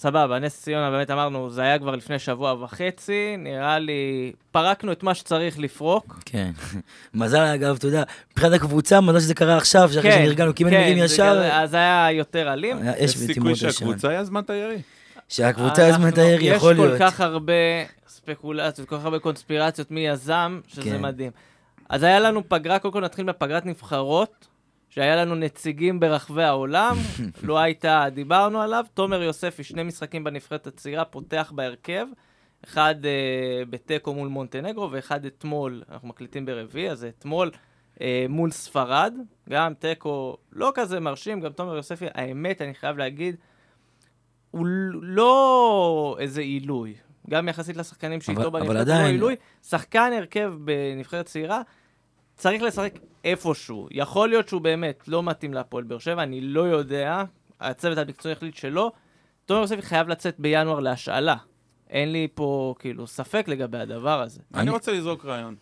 [0.01, 5.03] סבבה, נס ציונה באמת אמרנו, זה היה כבר לפני שבוע וחצי, נראה לי, פרקנו את
[5.03, 6.19] מה שצריך לפרוק.
[6.25, 6.51] כן.
[7.13, 10.75] מזל, אגב, אתה יודע, מבחינת הקבוצה, מזל שזה קרה עכשיו, שאחרי שנרגענו, כי אם זה
[10.75, 12.77] ישר, כזה- אז היה יותר אלים.
[12.81, 13.55] היה יש אש סיכוי.
[13.55, 14.81] שהקבוצה יזמה את הירי.
[15.29, 16.93] שהקבוצה יזמה את הירי, יכול להיות.
[16.93, 17.53] יש כל כך הרבה
[18.07, 21.01] ספקולציות, כל כך הרבה קונספירציות מי יזם, שזה כן.
[21.01, 21.31] מדהים.
[21.89, 24.47] אז היה לנו פגרה, קודם כל נתחיל בפגרת נבחרות,
[24.89, 26.95] שהיה לנו נציגים ברחבי העולם,
[27.43, 32.05] לא הייתה, דיברנו עליו, תומר יוספי, שני משחקים בנבחרת הצעירה, פותח בהרכב,
[32.63, 37.51] אחד אה, בתיקו מול מונטנגרו ואחד אתמול, אנחנו מקליטים ברביעי, אז אתמול
[38.01, 39.13] אה, מול ספרד,
[39.49, 43.35] גם תיקו לא כזה מרשים, גם תומר יוספי, האמת, אני חייב להגיד,
[44.51, 44.65] הוא
[45.01, 46.95] לא איזה עילוי.
[47.29, 49.35] גם יחסית לשחקנים שאיתו בנבחרת, הוא לא עילוי.
[49.63, 51.61] שחקן הרכב בנבחרת צעירה,
[52.39, 53.87] צריך לשחק איפשהו.
[53.91, 57.23] יכול להיות שהוא באמת לא מתאים להפועל באר שבע, אני לא יודע.
[57.59, 58.91] הצוות המקצועי החליט שלא.
[59.45, 61.35] תומר יוספי חייב לצאת בינואר להשאלה.
[61.89, 64.41] אין לי פה כאילו ספק לגבי הדבר הזה.
[64.53, 65.55] אני אני- רוצה לזרוק רעיון.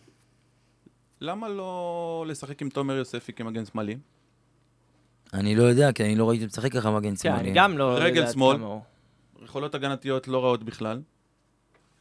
[1.22, 3.98] למה לא לשחק עם תומר יוספי כמגן שמאלי?
[5.34, 7.52] אני לא יודע, כי אני לא ראיתי משחק ככה מגן כן, אני שמאלי.
[7.56, 7.98] גם לא...
[8.00, 8.58] רגל שמאל.
[9.44, 11.02] יכולות הגנתיות לא רעות בכלל.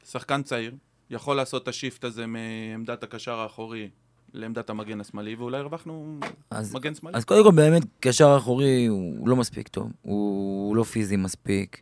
[0.04, 0.74] שחקן צעיר,
[1.10, 3.88] יכול לעשות את השיפט הזה מעמדת הקשר האחורי
[4.34, 6.18] לעמדת המגן השמאלי, ואולי הרווחנו
[6.50, 7.16] אז- מגן שמאלי.
[7.16, 9.90] אז קודם כל, באמת, קשר אחורי הוא לא מספיק טוב.
[10.02, 11.80] הוא לא פיזי מספיק.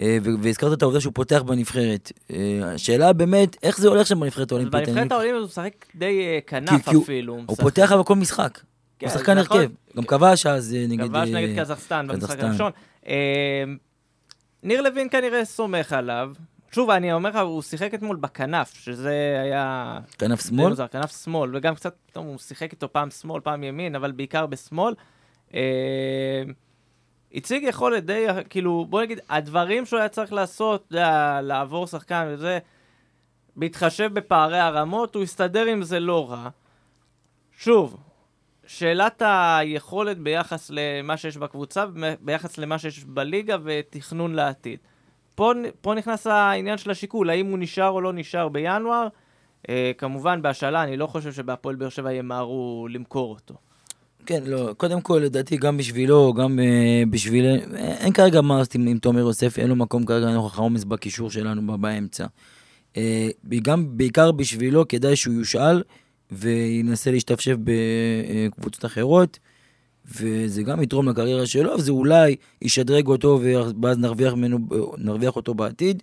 [0.00, 2.12] אה, והזכרת את העובדה שהוא פותח בנבחרת.
[2.30, 2.36] אה,
[2.74, 4.88] השאלה באמת, איך זה הולך שם בנבחרת האולימפית?
[4.88, 7.34] בנבחרת העולים הוא משחק די אה, כי- כנף כי הוא- אפילו.
[7.34, 8.60] הוא משחק- פותח אבל כל משחק.
[8.98, 9.60] כן, הוא שחקן נכון.
[9.60, 9.70] הרכב.
[9.96, 11.06] גם כבש אז נגד...
[11.08, 12.40] כבש נגד קזחסטן במשחק.
[12.40, 12.72] הראשון.
[14.62, 16.32] ניר לוין כנראה סומך עליו.
[16.76, 19.98] שוב, אני אומר לך, הוא שיחק אתמול בכנף, שזה היה...
[20.18, 20.68] כנף שמאל?
[20.68, 24.46] מוזר, כנף שמאל, וגם קצת, פתאום הוא שיחק איתו פעם שמאל, פעם ימין, אבל בעיקר
[24.46, 24.94] בשמאל.
[25.54, 26.42] אה,
[27.34, 32.26] הציג יכולת די, כאילו, בוא נגיד, הדברים שהוא היה צריך לעשות, אתה יודע, לעבור שחקן
[32.30, 32.58] וזה,
[33.56, 36.48] בהתחשב בפערי הרמות, הוא הסתדר עם זה לא רע.
[37.58, 37.96] שוב,
[38.66, 41.84] שאלת היכולת ביחס למה שיש בקבוצה,
[42.20, 44.78] ביחס למה שיש בליגה ותכנון לעתיד.
[45.36, 49.08] פה, פה נכנס העניין של השיקול, האם הוא נשאר או לא נשאר בינואר.
[49.68, 53.54] אה, כמובן, בהשאלה, אני לא חושב שבהפועל באר שבע ימהרו למכור אותו.
[54.26, 57.44] כן, לא, קודם כל, לדעתי, גם בשבילו, גם אה, בשביל...
[57.46, 61.30] אה, אין כרגע לעשות עם, עם תומר יוספי, אין לו מקום כרגע נוכח העומס בקישור
[61.30, 62.26] שלנו באמצע.
[62.96, 63.28] אה,
[63.62, 65.82] גם, בעיקר בשבילו, כדאי שהוא יושאל
[66.32, 69.38] וינסה להשתפשף בקבוצות אחרות,
[70.14, 73.40] וזה גם יתרום לקריירה שלו, וזה אולי ישדרג אותו,
[73.82, 74.58] ואז נרוויח, ממנו,
[74.98, 76.02] נרוויח אותו בעתיד.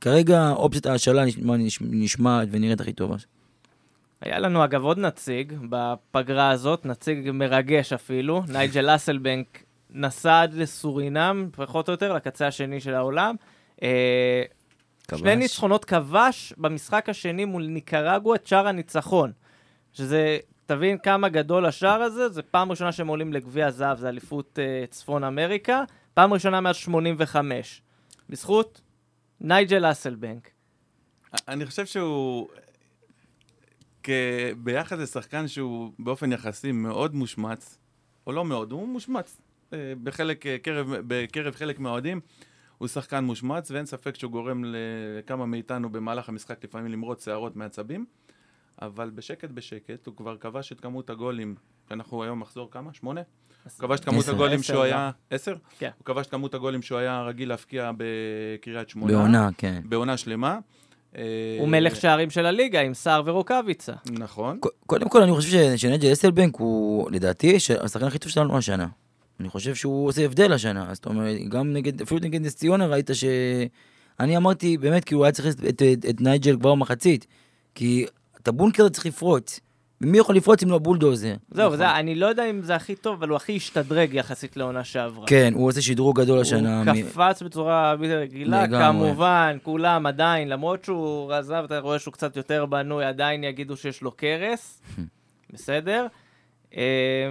[0.00, 3.16] כרגע אופציית ההשאלה נשמע, נשמעת ונראית הכי טובה.
[4.20, 11.48] היה לנו אגב עוד נציג בפגרה הזאת, נציג מרגש אפילו, נייג'ל אסלבנק נסע עד לסורינם,
[11.52, 13.34] פחות או יותר, לקצה השני של העולם.
[13.82, 14.42] אה,
[15.08, 15.20] כבש.
[15.20, 19.32] שני ניצחונות כבש במשחק השני מול ניקרגואה, את שער הניצחון.
[19.92, 24.58] שזה, תבין כמה גדול השער הזה, זה פעם ראשונה שהם עולים לגביע הזהב, זה אליפות
[24.58, 27.82] uh, צפון אמריקה, פעם ראשונה מאז 85.
[28.28, 28.80] בזכות
[29.40, 30.50] נייג'ל אסלבנק.
[31.48, 32.48] אני חושב שהוא,
[34.02, 34.10] כ...
[34.56, 37.78] ביחס לשחקן שהוא באופן יחסי מאוד מושמץ,
[38.26, 39.40] או לא מאוד, הוא מושמץ
[39.72, 42.20] אה, בחלק, אה, קרב, בקרב חלק מהאוהדים,
[42.78, 48.04] הוא שחקן מושמץ, ואין ספק שהוא גורם לכמה מאיתנו במהלך המשחק לפעמים למרוד שערות מעצבים,
[48.82, 51.54] אבל בשקט בשקט הוא כבר כבש את כמות הגולים,
[51.90, 52.92] אנחנו היום מחזור כמה?
[52.92, 53.20] שמונה?
[53.64, 54.28] הוא כבש את כמות.
[54.28, 55.10] הגולים שהוא היה...
[55.30, 55.54] עשר?
[55.78, 55.90] כן.
[55.98, 59.12] הוא כבש את כמות הגולים שהוא היה רגיל להבקיע בקריית שמונה.
[59.12, 59.82] בעונה, כן.
[59.84, 60.58] בעונה שלמה.
[61.16, 63.92] אה, הוא מלך שערים של הליגה עם סער ורוקאביצה.
[64.10, 64.58] נכון.
[64.86, 68.86] קודם כל, אני חושב ש- שנג'ל אסלבנק הוא, לדעתי, השחקן הכי טוב שלנו השנה.
[69.40, 70.94] אני חושב שהוא עושה הבדל השנה.
[70.94, 73.24] זאת אומרת, גם נגד, אפילו נגד נס ציונה ראית ש...
[74.20, 77.26] אני אמרתי, באמת, כי הוא היה צריך את, את, את, את נייג'ל כבר במחצית.
[77.74, 78.06] כי
[78.44, 79.60] את הבונקר הזה צריך לפרוץ.
[80.00, 81.34] ומי יכול לפרוץ אם לא הבולדוזר?
[81.50, 84.84] זהו, זה, אני לא יודע אם זה הכי טוב, אבל הוא הכי השתדרג יחסית לעונה
[84.84, 85.26] שעברה.
[85.26, 86.78] כן, הוא עושה שדרוג גדול השנה.
[86.82, 88.68] הוא מ- קפץ בצורה בלתי רגילה.
[88.68, 94.02] כמובן, כולם עדיין, למרות שהוא עזב, אתה רואה שהוא קצת יותר בנוי, עדיין יגידו שיש
[94.02, 94.82] לו קרס,
[95.52, 96.06] בסדר?
[96.76, 96.82] אה,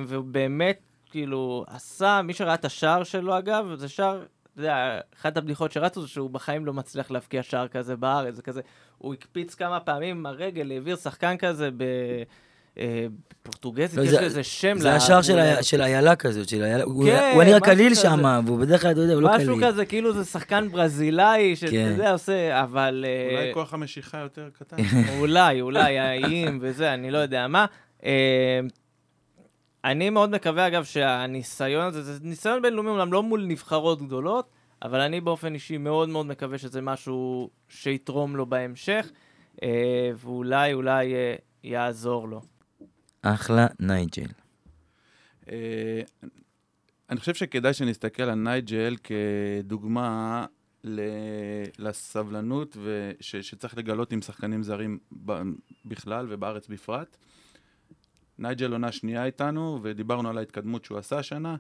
[0.07, 0.79] והוא באמת,
[1.11, 4.19] כאילו, עשה, מי שראה את השער שלו, אגב, זה שער,
[4.53, 8.41] אתה יודע, אחת הבדיחות שרצו זה שהוא בחיים לא מצליח להבקיע שער כזה בארץ, זה
[8.41, 8.61] כזה,
[8.97, 11.83] הוא הקפיץ כמה פעמים עם הרגל, העביר שחקן כזה ב...
[12.77, 13.05] אה,
[13.41, 14.77] בפורטוגזית, לא, יש זה- לזה שם.
[14.77, 15.21] זה השער
[15.61, 16.83] של איילה כזאת, של איילה.
[16.83, 17.95] הוא כן, הוא נראה קליל.
[17.95, 19.49] שם, והוא בדרך כלל, אתה יודע, הוא לא קליל.
[19.51, 21.89] משהו כזה, כאילו זה שחקן ברזילאי, שאתה כן.
[21.91, 23.05] יודע, עושה, אבל...
[23.07, 24.77] אה, אולי כוח המשיכה יותר קטן.
[25.19, 27.65] אולי, אולי, האיים וזה, אני לא יודע מה.
[29.83, 34.49] אני מאוד מקווה, אגב, שהניסיון הזה, זה ניסיון בינלאומי, אומנם לא מול נבחרות גדולות,
[34.81, 39.11] אבל אני באופן אישי מאוד מאוד מקווה שזה משהו שיתרום לו בהמשך,
[39.63, 39.69] אה,
[40.15, 42.41] ואולי, אולי אה, יעזור לו.
[43.21, 44.27] אחלה נייג'ל.
[45.51, 46.01] אה,
[47.09, 50.45] אני חושב שכדאי שנסתכל על נייג'ל כדוגמה
[50.83, 50.99] ל-
[51.79, 55.41] לסבלנות וש- שצריך לגלות עם שחקנים זרים ב-
[55.85, 57.17] בכלל ובארץ בפרט.
[58.39, 61.55] נייג'ל עונה שנייה איתנו, ודיברנו על ההתקדמות שהוא עשה השנה.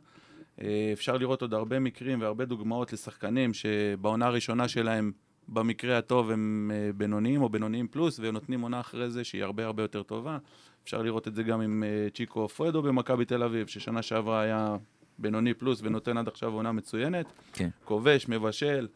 [0.61, 5.11] אה, אפשר לראות עוד הרבה מקרים והרבה דוגמאות לשחקנים שבעונה הראשונה שלהם,
[5.47, 9.83] במקרה הטוב, הם אה, בינוניים או בינוניים פלוס, ונותנים עונה אחרי זה שהיא הרבה הרבה
[9.83, 10.37] יותר טובה.
[10.83, 14.77] אפשר לראות את זה גם עם אה, צ'יקו פרדו במכבי תל אביב, ששנה שעברה היה
[15.19, 17.25] בינוני פלוס ונותן עד עכשיו עונה מצוינת.
[17.53, 17.69] כן.
[17.85, 18.87] כובש, מבשל,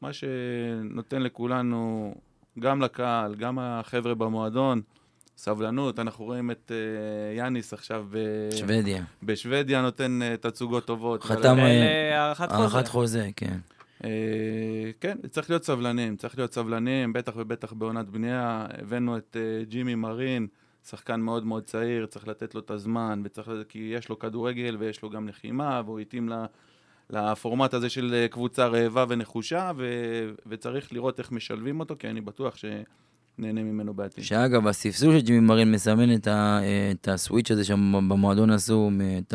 [0.00, 2.14] מה שנותן לכולנו,
[2.58, 4.82] גם לקהל, גם החבר'ה במועדון,
[5.40, 5.98] סבלנות.
[5.98, 9.04] אנחנו רואים את אה, יאניס עכשיו ב- שוודיה.
[9.22, 11.22] בשוודיה נותן אה, תצוגות טובות.
[11.22, 12.62] חתם, אה, הארכת חוזה.
[12.62, 13.58] הארכת חוזה, כן.
[14.04, 14.10] אה,
[15.00, 18.66] כן, צריך להיות סבלנים, צריך להיות סבלנים, בטח ובטח בעונת בנייה.
[18.82, 20.46] הבאנו את אה, ג'ימי מרין,
[20.88, 25.02] שחקן מאוד מאוד צעיר, צריך לתת לו את הזמן, וצריך, כי יש לו כדורגל ויש
[25.02, 26.44] לו גם לחימה, והוא התאים ל-
[27.10, 29.84] לפורמט הזה של קבוצה רעבה ונחושה, ו,
[30.46, 32.56] וצריך לראות איך משלבים אותו, כי אני בטוח
[33.40, 34.24] שנהנה ממנו בעתיד.
[34.24, 39.34] שאגב, הספסול של ג'ימי מרין מסמן את, ה, את הסוויץ' הזה שם במועדון עשו, את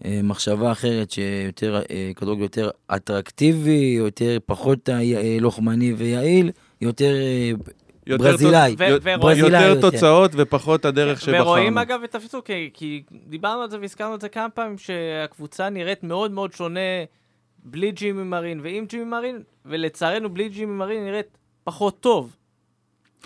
[0.00, 5.00] המחשבה האחרת שיותר, אה, כדורגל יותר אטרקטיבי, יותר פחות אה,
[5.40, 6.50] לוחמני ויעיל,
[6.80, 7.50] יותר אה,
[8.06, 8.74] יותר ברזילאי.
[8.78, 9.90] ו- ורואים- ברזילאי יותר יותר.
[9.90, 11.44] תוצאות ופחות הדרך שבחרנו.
[11.44, 15.68] ורואים אגב את הפיצול, כי, כי דיברנו על זה והזכרנו את זה כמה פעמים, שהקבוצה
[15.70, 16.80] נראית מאוד מאוד שונה
[17.64, 22.36] בלי ג'ימי מרין ועם ג'ימי מרין, ולצערנו בלי ג'ימי מרין נראית פחות טוב.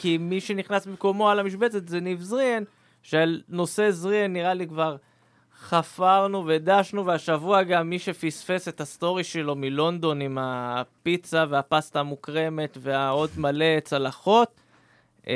[0.00, 2.62] כי מי שנכנס במקומו על המשבצת זה ניב זריאן,
[3.02, 4.96] שעל נושא זריאן נראה לי כבר
[5.60, 13.30] חפרנו ודשנו, והשבוע גם מי שפספס את הסטורי שלו מלונדון עם הפיצה והפסטה המוקרמת והעוד
[13.36, 14.48] מלא צלחות,
[15.28, 15.34] אה,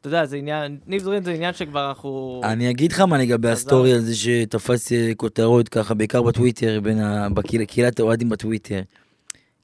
[0.00, 2.40] אתה יודע, זה עניין, ניב זרין זה עניין שכבר אנחנו...
[2.44, 3.48] אני אגיד לך מה לגבי.
[3.48, 7.28] הסטורי הזה שתפס אה, כותרות ככה, בעיקר בטוויטר, בין ה...
[7.30, 8.80] בקהיל- קהילת האוהדים בטוויטר.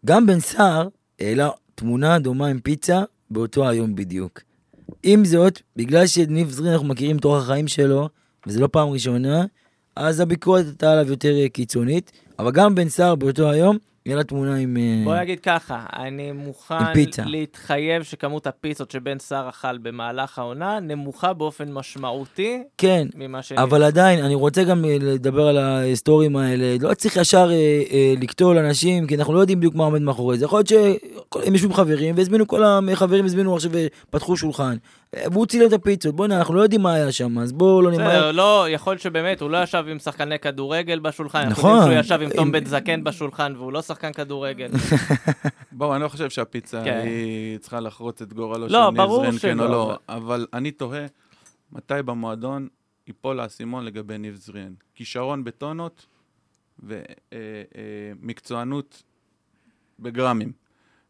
[0.07, 0.88] גם בן סער
[1.20, 4.40] העלה תמונה דומה עם פיצה באותו היום בדיוק.
[5.03, 8.09] עם זאת, בגלל שניב זרין אנחנו מכירים את אורח החיים שלו,
[8.47, 9.45] וזה לא פעם ראשונה,
[9.97, 13.79] אז הביקורת הייתה עליו יותר קיצונית, אבל גם בן סער באותו היום,
[14.11, 14.77] העלה תמונה עם...
[14.77, 16.75] אה, בוא נגיד ככה, אני מוכן.
[17.27, 23.53] להתחייב שכמות הפיצות שבן סער אכל במהלך העונה נמוכה באופן משמעותי כן, ממה ש...
[23.53, 26.77] אבל עדיין, אני רוצה גם אה, לדבר על ההיסטורים האלה.
[26.81, 30.38] לא צריך ישר אה, אה, לקטול אנשים, כי אנחנו לא יודעים בדיוק מה עומד מאחורי
[30.38, 30.44] זה.
[30.44, 33.70] יכול להיות שהם יושבים חברים, והזמינו כל החברים, הזמינו עכשיו
[34.09, 34.77] ופתחו שולחן.
[35.14, 36.16] אה, והוא צילם את הפיצות.
[36.16, 38.07] בוא'נה, אנחנו לא יודעים מה היה שם, אז בואו לא נמהר.
[38.09, 41.77] בסדר, לא, יכול שבאמת הוא לא ישב עם שחקני כדורגל בשולחן, אנחנו נכון.
[41.77, 44.68] יודעים שהוא ישב עם תום בן זקן בשולחן והוא לא שחקן כדורגל.
[45.73, 47.01] בואו, אני לא חושב שהפיצה כן.
[47.05, 50.70] היא צריכה לחרוץ את גורלו לא, של ניב ברור זרין, כן או לא, אבל- אני
[50.70, 51.07] תוהה
[51.73, 52.68] מתי במועדון
[53.07, 54.75] ייפול האסימון לגבי ניב זרין.
[54.94, 56.07] כישרון בטונות
[58.18, 59.03] ומקצוענות
[60.01, 60.60] בגרמים.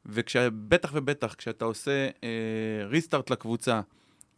[0.06, 2.28] ובטח ובטח כשאתה עושה אה,
[2.86, 3.80] ריסטארט לקבוצה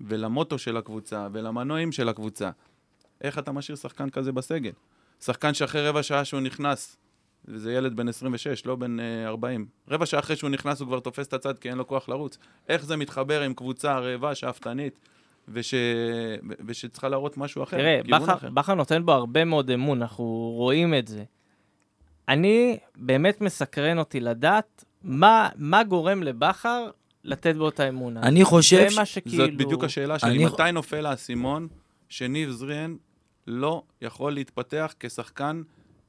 [0.01, 2.51] ולמוטו של הקבוצה ולמנועים של הקבוצה,
[3.21, 4.73] איך אתה משאיר שחקן כזה בסגל?
[5.21, 6.97] שחקן שאחרי רבע שעה שהוא נכנס,
[7.45, 9.67] וזה ילד בן 26, לא בן אה, 40.
[9.89, 12.39] רבע שעה אחרי שהוא נכנס הוא כבר תופס את הצד כי אין לו כוח לרוץ.
[12.69, 14.99] איך זה מתחבר עם קבוצה רעבה, שאפתנית,
[15.49, 15.75] וש...
[16.67, 18.51] ושצריכה להראות משהו אחר, תראה, בכר.
[18.51, 20.25] בכר נותן בו הרבה מאוד אמון, אנחנו
[20.57, 21.25] רואים את זה.
[22.29, 26.87] אני, באמת מסקרן אותי לדעת מה, מה גורם לבכר
[27.25, 28.17] לתת בו את האמון.
[28.17, 28.27] הזה.
[28.27, 29.45] אני חושב זה מה שכאילו...
[29.47, 31.69] זאת בדיוק השאלה שלי, אני- מתי נופל האסימון
[32.09, 32.95] שניב זריאן
[33.47, 35.63] לא יכול להתפתח כשחקן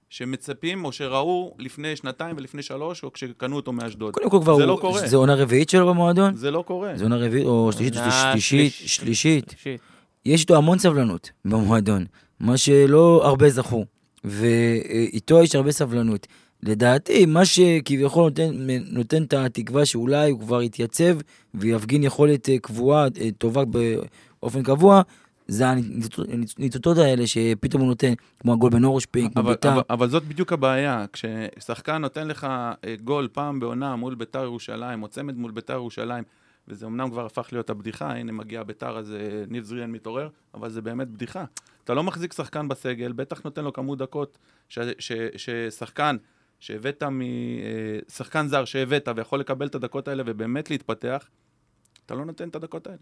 [0.09, 4.13] שמצפים או שראו לפני שנתיים ולפני שלוש, או כשקנו אותו מאשדוד.
[4.13, 5.07] קודם כל כבר, זה לא הוא- קורה.
[5.07, 6.35] זה עונה רביעית שלו במועדון?
[6.35, 6.91] זה לא קורה.
[6.95, 7.93] זה עונה רביעית או שלישית,
[8.41, 9.49] שליש- שלישית.
[9.49, 9.79] שלישית.
[10.25, 12.05] יש איתו המון סבלנות במועדון,
[12.39, 13.85] מה שלא הרבה זכו,
[14.23, 16.27] ואיתו יש הרבה סבלנות.
[16.67, 18.51] לדעתי, מה שכביכול נותן,
[18.91, 21.17] נותן את התקווה שאולי הוא כבר יתייצב
[21.53, 25.01] ויפגין יכולת אה, קבועה, אה, טובה באופן קבוע,
[25.47, 29.73] זה הניצוצות- האלה שפתאום הוא נותן, כמו הגול בנורשפינג, כמו ביתר.
[29.73, 35.03] אבל, אבל זאת בדיוק הבעיה, כששחקן נותן לך אה, גול פעם בעונה מול ביתר ירושלים,
[35.03, 36.23] או צמד מול ביתר ירושלים,
[36.67, 39.15] וזה אמנם כבר הפך להיות הבדיחה, הנה מגיע ביתר, אז
[39.49, 41.45] ניב זריאן מתעורר, אבל זה באמת בדיחה.
[41.83, 44.37] אתה לא מחזיק שחקן בסגל, בטח נותן לו כמות דקות,
[44.69, 46.17] ש, ש, ששחקן
[46.63, 47.21] שהבאת מ...
[47.21, 51.25] אה, זר שהבאת ויכול לקבל את הדקות האלה ובאמת להתפתח,
[52.05, 52.97] אתה לא נותן את הדקות האלה.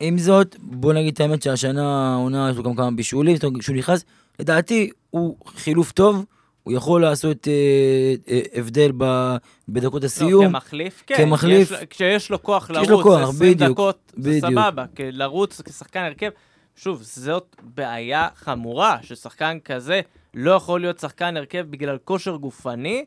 [0.00, 3.60] עם זאת, בוא נגיד את האמת שהשנה העונה יש לו גם כמה בישולים, זאת אומרת,
[3.60, 4.04] כשהוא נכנס,
[4.38, 6.24] לדעתי הוא חילוף טוב,
[6.62, 9.36] הוא יכול לעשות אה, אה, הבדל ב,
[9.68, 10.46] בדקות לא, הסיום.
[10.48, 11.16] כמחליף, כן.
[11.16, 11.70] כמחליף.
[11.70, 14.44] יש לו- כשיש לו כוח כשיש לו לרוץ, כוח, 20 בדיוק, דקות, זה בדיוק.
[14.52, 14.84] סבבה.
[14.94, 16.30] כי לרוץ כשחקן הרכב,
[16.76, 20.00] שוב, זאת בעיה חמורה, ששחקן כזה
[20.36, 23.04] לא יכול להיות שחקן הרכב בגלל כושר גופני.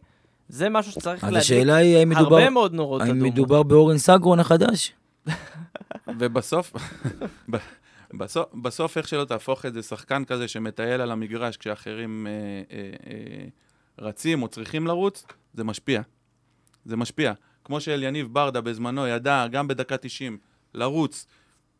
[0.49, 3.33] זה משהו שצריך אז להדליק השאלה היא האם מדובר, הרבה מאוד נורות האם אדומות.
[3.33, 4.93] מדובר באורן סגרון החדש?
[6.07, 6.73] ובסוף,
[8.19, 12.31] בסוף, בסוף איך שלא תהפוך את זה, שחקן כזה שמטייל על המגרש כשאחרים אה,
[12.77, 13.45] אה, אה,
[13.99, 16.01] רצים או צריכים לרוץ, זה משפיע.
[16.85, 17.33] זה משפיע.
[17.63, 20.37] כמו שאליניב ברדה בזמנו ידע, גם בדקה 90,
[20.73, 21.27] לרוץ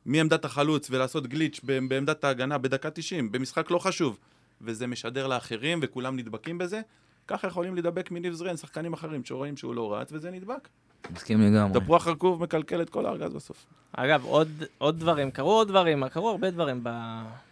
[0.05, 4.19] מעמדת החלוץ ולעשות גליץ' בעמדת ההגנה בדקה 90, במשחק לא חשוב,
[4.61, 6.81] וזה משדר לאחרים וכולם נדבקים בזה,
[7.27, 10.67] ככה יכולים להידבק מניב זרן, שחקנים אחרים שרואים שהוא לא רץ וזה נדבק.
[11.11, 11.79] מסכים לגמרי.
[11.79, 13.65] תפוח רקוב מקלקל את כל הארגז בסוף.
[13.93, 16.89] אגב, עוד, עוד דברים, קרו עוד דברים, קרו הרבה דברים ב...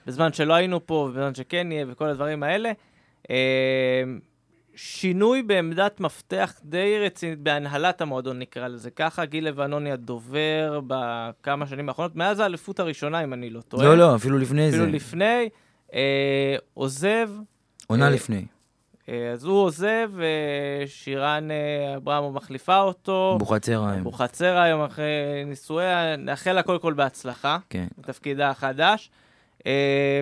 [0.07, 2.71] בזמן שלא היינו פה, בזמן שכן נהיה, וכל הדברים האלה.
[3.29, 3.35] אה,
[4.75, 9.25] שינוי בעמדת מפתח די רצינית בהנהלת המועדון, נקרא לזה ככה.
[9.25, 13.85] גיל לבנוני הדובר בכמה שנים האחרונות, מאז האליפות הראשונה, אם אני לא טועה.
[13.85, 14.91] לא, לא, אפילו לפני אפילו זה.
[14.91, 15.49] לפני.
[15.93, 17.29] אה, עוזב,
[17.87, 18.45] עונה אה, לפני.
[19.09, 23.35] אה, אז הוא עוזב, ושירן אה, אברמוב מחליפה אותו.
[23.39, 24.03] בוחצרה היום.
[24.03, 27.57] בוחצרה היום אחרי נישואיה, נאחל לה קודם כל בהצלחה.
[27.69, 27.87] כן.
[27.97, 29.09] בתפקידה החדש.
[29.67, 30.21] אה,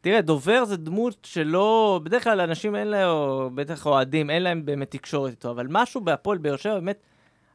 [0.00, 4.64] תראה, דובר זה דמות שלא, בדרך כלל אנשים אין להם, או בטח אוהדים, אין להם
[4.64, 6.98] באמת תקשורת איתו, אבל משהו בהפועל באר שבע באמת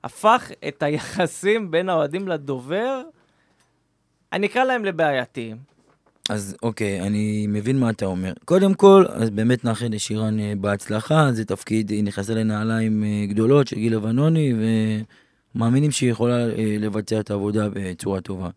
[0.04, 3.02] הפך את היחסים בין האוהדים לדובר,
[4.34, 5.77] אני אקרא להם לבעייתיים.
[6.30, 8.34] אז אוקיי, אני מבין מה אתה אומר.
[8.46, 13.68] קודם כל, אז באמת נאחל לשירן אה, בהצלחה, זה תפקיד, היא נכנסה לנעליים אה, גדולות
[13.68, 14.54] של גיל לבנוני,
[15.56, 18.50] ומאמינים שהיא יכולה אה, לבצע את העבודה בצורה טובה.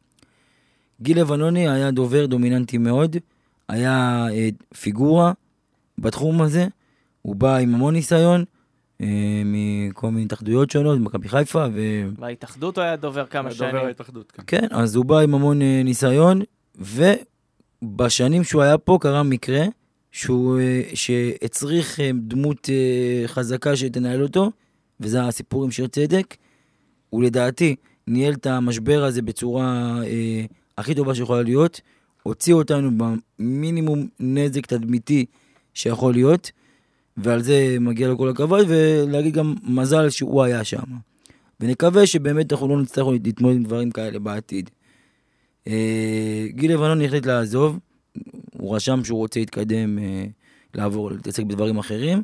[1.03, 3.17] גיל לבנוני היה דובר דומיננטי מאוד,
[3.69, 4.27] היה
[4.81, 5.33] פיגורה
[5.99, 6.67] בתחום הזה,
[7.23, 8.45] הוא בא עם המון ניסיון,
[9.45, 11.81] מכל מיני התאחדויות שונות, מכבי חיפה, ו...
[12.19, 13.71] בהתאחדות הוא היה דובר כמה שנים.
[13.71, 14.43] דובר ההתאחדות, כן.
[14.47, 16.41] כן, אז הוא בא עם המון ניסיון,
[17.83, 19.65] ובשנים שהוא היה פה קרה מקרה
[20.13, 24.51] שהוא, אה, שהצריך אה, דמות אה, חזקה שתנהל אותו,
[25.01, 26.37] וזה הסיפור עם שיר צדק.
[27.11, 30.45] הוא לדעתי ניהל את המשבר הזה בצורה אה,
[30.79, 31.81] הכי טובה שיכולה להיות,
[32.23, 32.91] הוציא אותנו
[33.39, 35.25] במינימום נזק תדמיתי
[35.75, 36.51] שיכול להיות,
[37.17, 40.83] ועל זה מגיע לו כל הכבוד, ולהגיד גם מזל שהוא היה שם.
[41.61, 44.71] ונקווה שבאמת אנחנו לא נצטרך להתמודד עם דברים כאלה בעתיד.
[45.67, 47.79] אה, גיל לבנון החליט לעזוב,
[48.53, 50.25] הוא רשם שהוא רוצה להתקדם, אה,
[50.75, 52.23] לעבור, להתעסק בדברים אחרים,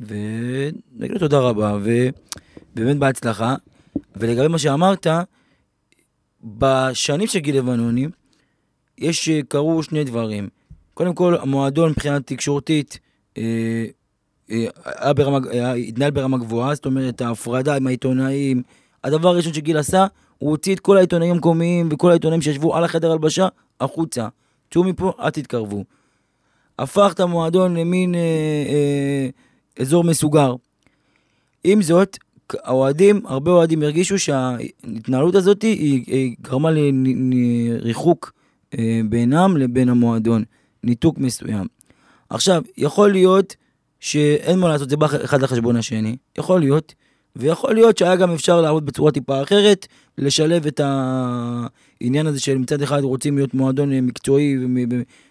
[0.00, 3.54] ונגיד לו תודה רבה, ובאמת בהצלחה.
[4.16, 5.06] ולגבי מה שאמרת,
[6.44, 8.06] בשנים של גיל לבנוני,
[8.98, 10.48] יש, אה, קרו שני דברים.
[10.94, 12.98] קודם כל, המועדון מבחינה תקשורתית,
[13.38, 13.84] אה,
[14.50, 18.62] אה, התנהל ברמה גבוהה, זאת אומרת, ההפרדה עם העיתונאים.
[19.04, 20.06] הדבר הראשון שגיל עשה,
[20.42, 23.48] הוא הוציא את כל העיתונאים המקומיים וכל העיתונאים שישבו על החדר הלבשה
[23.80, 24.28] החוצה.
[24.70, 25.84] צאו מפה, אל תתקרבו.
[26.78, 29.28] הפך את המועדון למין אה, אה,
[29.78, 30.54] אזור מסוגר.
[31.64, 32.18] עם זאת,
[32.52, 38.32] האוהדים, הרבה אוהדים הרגישו שההתנהלות הזאת היא, היא גרמה לריחוק
[38.78, 40.44] אה, בינם לבין המועדון,
[40.84, 41.66] ניתוק מסוים.
[42.30, 43.56] עכשיו, יכול להיות
[44.00, 46.94] שאין מה לעשות, זה בא אחד לחשבון השני, יכול להיות,
[47.36, 49.86] ויכול להיות שהיה גם אפשר לעבוד בצורה טיפה אחרת,
[50.18, 54.56] לשלב את העניין הזה של מצד אחד רוצים להיות מועדון מקצועי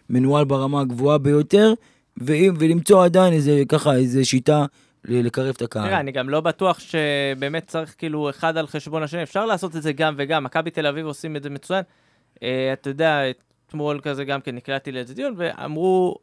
[0.09, 1.73] ומנוהל ברמה הגבוהה ביותר,
[2.17, 4.65] ולמצוא עדיין איזה, ככה, איזה שיטה
[5.05, 5.93] לקרב את הקהל.
[5.93, 9.93] אני גם לא בטוח שבאמת צריך כאילו אחד על חשבון השני, אפשר לעשות את זה
[9.93, 11.83] גם וגם, מכבי תל אביב עושים את זה מצוין.
[12.35, 13.21] אה, אתה יודע,
[13.67, 16.15] אתמול כזה גם כן נקלעתי לאיזה דיון, ואמרו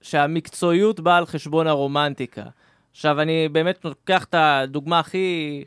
[0.00, 2.42] שהמקצועיות באה על חשבון הרומנטיקה.
[2.94, 5.64] עכשיו, אני באמת לוקח את הדוגמה הכי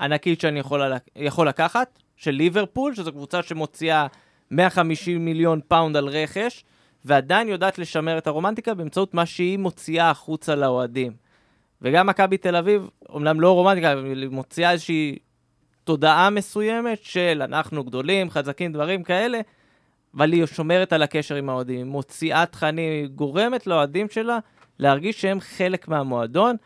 [0.00, 4.06] ענקית שאני יכול, יכול לקחת, של ליברפול, שזו קבוצה שמוציאה
[4.50, 6.64] 150 מיליון פאונד על רכש,
[7.04, 11.12] ועדיין יודעת לשמר את הרומנטיקה באמצעות מה שהיא מוציאה החוצה לאוהדים.
[11.82, 15.18] וגם מכבי תל אביב, אומנם לא רומנטיקה, אבל היא מוציאה איזושהי
[15.84, 19.40] תודעה מסוימת של אנחנו גדולים, חזקים, דברים כאלה,
[20.14, 24.38] אבל היא שומרת על הקשר עם האוהדים, מוציאה תכנים, היא גורמת לאוהדים שלה
[24.78, 26.56] להרגיש שהם חלק מהמועדון.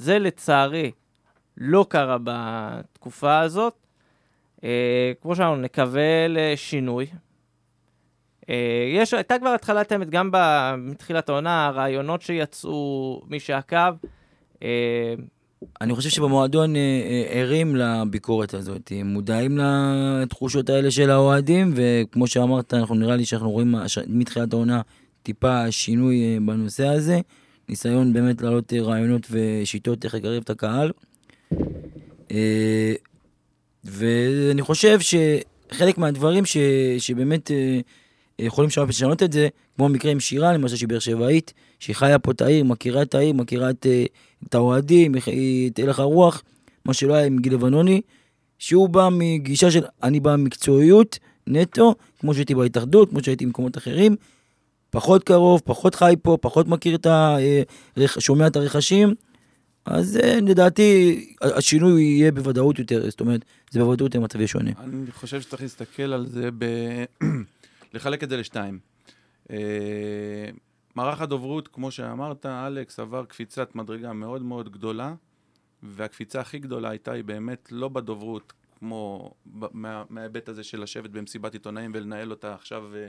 [0.00, 0.90] זה לצערי
[1.56, 3.74] לא קרה בתקופה הזאת.
[4.64, 7.06] אה, כמו שאמרנו, נקווה לשינוי.
[8.50, 10.30] אה, יש, הייתה כבר התחלת אמת, גם
[10.78, 13.94] מתחילת העונה, הרעיונות שיצאו, מי שעקב.
[14.62, 15.14] אה,
[15.80, 22.74] אני חושב שבמועדון אה, אה, ערים לביקורת הזאת, מודעים לתחושות האלה של האוהדים, וכמו שאמרת,
[22.74, 23.74] אנחנו נראה לי שאנחנו רואים
[24.06, 24.80] מתחילת העונה
[25.22, 27.20] טיפה שינוי בנושא הזה,
[27.70, 30.92] ניסיון באמת להעלות רעיונות ושיטות איך לקרב את הקהל.
[33.84, 36.56] ואני חושב שחלק מהדברים ש,
[36.98, 37.50] שבאמת
[38.38, 42.30] יכולים לשנות את זה, כמו המקרה עם שירה, למשל שהיא באר שבעית, שהיא חיה פה
[42.30, 43.86] את העיר, מכירה את העיר, מכירה את,
[44.48, 45.14] את האוהדים,
[45.72, 46.42] את הלך הרוח,
[46.84, 48.00] מה שלא היה עם גיל לבנוני,
[48.58, 54.16] שהוא בא מגישה של אני בא ממקצועיות נטו, כמו שהייתי בהתאחדות, כמו שהייתי במקומות אחרים,
[54.90, 57.36] פחות קרוב, פחות חי פה, פחות מכיר את ה...
[58.18, 59.14] שומע את הרכשים,
[59.84, 64.70] אז לדעתי השינוי יהיה בוודאות יותר, זאת אומרת, זה בוודאות יהיה מצב שונה.
[64.78, 66.64] אני חושב שצריך להסתכל על זה, ב...
[67.94, 68.78] לחלק את זה לשתיים.
[69.50, 69.56] אה,
[70.94, 75.14] מערך הדוברות, כמו שאמרת, אלכס עבר קפיצת מדרגה מאוד מאוד גדולה,
[75.82, 79.34] והקפיצה הכי גדולה הייתה היא באמת לא בדוברות, כמו
[79.72, 83.08] מה, מההיבט הזה של לשבת במסיבת עיתונאים ולנהל אותה עכשיו, אה,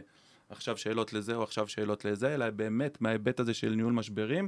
[0.52, 4.48] עכשיו שאלות לזה או עכשיו שאלות לזה, אלא באמת מההיבט הזה של ניהול משברים,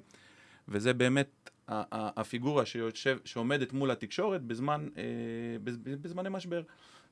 [0.67, 5.03] וזה באמת הפיגורה שיושב, שעומדת מול התקשורת בזמן, אה,
[6.01, 6.61] בזמני משבר.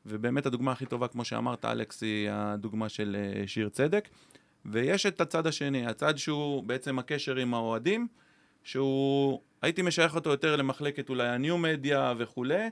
[0.05, 4.09] ובאמת הדוגמה הכי טובה, כמו שאמרת, אלכס, היא הדוגמה של אה, שיר צדק.
[4.65, 8.07] ויש את הצד השני, הצד שהוא בעצם הקשר עם האוהדים,
[8.63, 12.69] שהוא, הייתי משייך אותו יותר למחלקת אולי הניו מדיה וכולי,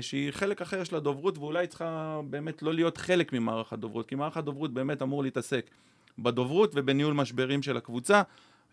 [0.00, 4.36] שהיא חלק אחר של הדוברות ואולי צריכה באמת לא להיות חלק ממערך הדוברות, כי מערך
[4.36, 5.70] הדוברות באמת אמור להתעסק
[6.18, 8.22] בדוברות ובניהול משברים של הקבוצה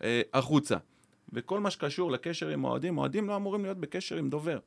[0.02, 0.76] אה, החוצה.
[1.32, 4.58] וכל מה שקשור לקשר עם אוהדים, אוהדים לא אמורים להיות בקשר עם דובר.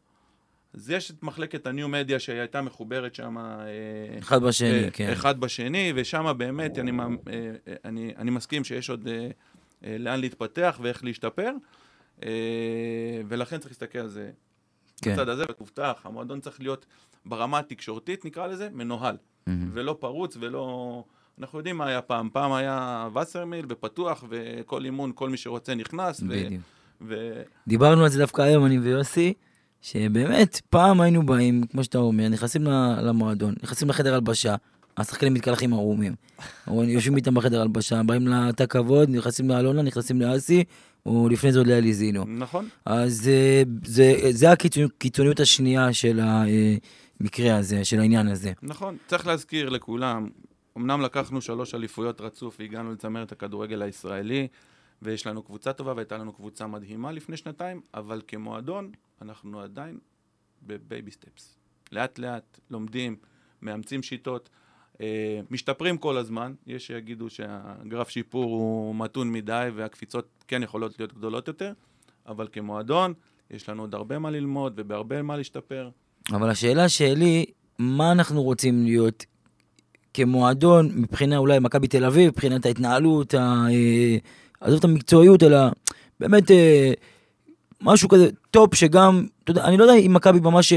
[0.74, 3.38] אז יש את מחלקת הניו מדיה שהייתה מחוברת שם...
[3.38, 5.10] אה, אחד בשני, כן.
[5.12, 6.92] אחד בשני, ושם באמת אני,
[7.86, 9.08] אני, אני מסכים שיש עוד
[9.82, 11.52] לאן להתפתח ואיך להשתפר,
[13.28, 14.32] ולכן צריך להסתכל על זה
[15.02, 15.14] כן.
[15.14, 16.86] בצד הזה, מובטח, המועדון צריך להיות
[17.26, 19.52] ברמה התקשורתית, נקרא לזה, מנוהל, mm-hmm.
[19.74, 21.04] ולא פרוץ ולא...
[21.40, 26.22] אנחנו יודעים מה היה פעם, פעם היה וסרמיל ופתוח, וכל אימון, כל מי שרוצה נכנס.
[26.22, 26.62] בדיוק.
[27.02, 27.42] ו...
[27.68, 29.34] דיברנו על זה דווקא היום, אני ויוסי,
[29.82, 32.64] שבאמת, פעם היינו באים, כמו שאתה אומר, נכנסים
[33.02, 34.56] למועדון, נכנסים לחדר הלבשה,
[34.98, 36.16] השחקנים מתקלחים ערומים.
[36.68, 40.64] יושבים איתם בחדר הלבשה, באים לתא כבוד, נכנסים לאלונה, נכנסים לאסי,
[41.06, 42.26] או לפני זה עוד לאליזינו.
[42.28, 42.70] נכון.
[42.86, 48.54] אז זה, זה, זה הקיצוניות השנייה של המקרה הזה, של העניין הזה.
[48.62, 50.30] נכון, צריך להזכיר לכולם,
[50.78, 54.48] אמנם לקחנו שלוש אליפויות רצוף והגענו לצמרת הכדורגל הישראלי,
[55.02, 58.92] ויש לנו קבוצה טובה והייתה לנו קבוצה מדהימה לפני שנתיים, אבל כמועדון
[59.22, 59.98] אנחנו עדיין
[60.62, 61.58] בבייבי סטפס.
[61.92, 63.16] לאט לאט לומדים,
[63.62, 64.63] מאמצים שיטות, אה,
[65.52, 71.48] משתפרים כל הזמן, יש שיגידו שהגרף שיפור הוא מתון מדי והקפיצות כן יכולות להיות גדולות
[71.48, 71.74] יותר,
[72.28, 73.14] אבל כמועדון
[73.52, 75.90] יש לנו עוד הרבה מה ללמוד ובהרבה מה להשתפר.
[76.32, 77.46] אבל השאלה שלי,
[77.80, 79.26] מה אנחנו רוצים להיות
[80.14, 83.36] כמועדון מבחינה אולי מכבי תל אביב, מבחינת ההתנהלות.
[83.36, 84.18] אה,
[84.60, 85.58] עזוב את המקצועיות, אלא
[86.20, 86.92] באמת אה,
[87.82, 90.74] משהו כזה top שגם, אתה יודע, אני לא יודע אם מכבי ממש,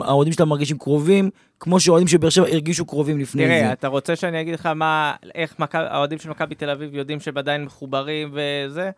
[0.00, 1.30] האוהדים שלה מרגישים קרובים,
[1.60, 3.62] כמו שאוהדים של באר שבע הרגישו קרובים לפני תראה, זה.
[3.62, 7.38] תראה, אתה רוצה שאני אגיד לך מה, איך האוהדים של מכבי תל אביב יודעים שהם
[7.38, 8.90] עדיין מחוברים וזה?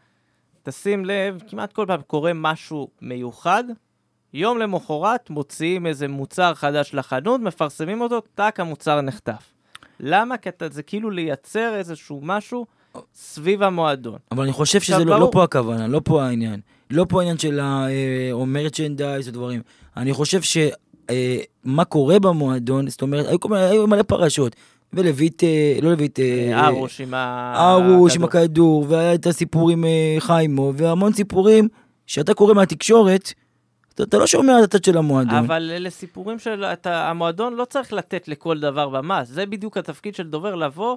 [0.62, 3.64] תשים לב, כמעט כל פעם קורה משהו מיוחד,
[4.34, 9.54] יום למחרת מוציאים איזה מוצר חדש לחנות, מפרסמים אותו, טאק, המוצר נחטף.
[10.00, 10.36] למה?
[10.36, 12.66] כי אתה, זה כאילו לייצר איזשהו משהו
[13.14, 14.18] סביב המועדון.
[14.32, 16.60] אבל אני חושב שזה לא, לא פה הכוונה, לא פה העניין.
[16.90, 17.86] לא פה עניין של ה...
[17.88, 19.62] אה, או מרצ'נדייז או דברים.
[19.96, 20.56] אני חושב ש...
[21.10, 24.56] אה, מה קורה במועדון, זאת אומרת, היו, היו מלא פרשות.
[24.92, 27.54] ולויט, אה, לא לויט, אה, ארוש עם ה...
[27.72, 28.42] ארוש עם הכדור.
[28.42, 31.68] הכדור, והיה את הסיפור עם אה, חיימו, והמון סיפורים
[32.06, 33.32] שאתה קורא מהתקשורת,
[33.94, 35.34] אתה, אתה לא שומע את הצד של המועדון.
[35.34, 36.64] אבל אלה סיפורים של...
[36.64, 40.96] אתה, המועדון לא צריך לתת לכל דבר במה, זה בדיוק התפקיד של דובר לבוא.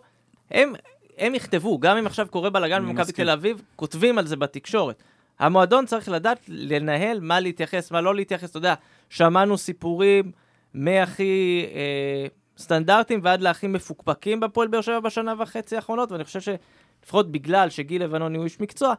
[0.52, 0.74] הם,
[1.18, 3.12] הם יכתבו, גם אם עכשיו קורה בלאגן במכבי.
[3.12, 5.04] תל אביב, כותבים על זה בתקשורת.
[5.40, 8.50] המועדון צריך לדעת לנהל מה להתייחס, מה לא להתייחס.
[8.50, 8.74] אתה יודע,
[9.12, 10.32] שמענו סיפורים
[10.74, 12.26] מהכי אה,
[12.58, 16.58] סטנדרטיים ועד להכי מפוקפקים בפועל באר שבע בשנה וחצי האחרונות, ואני חושב
[17.00, 18.94] שלפחות בגלל שגיל לבנוני הוא איש מקצוע,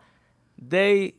[0.59, 1.11] די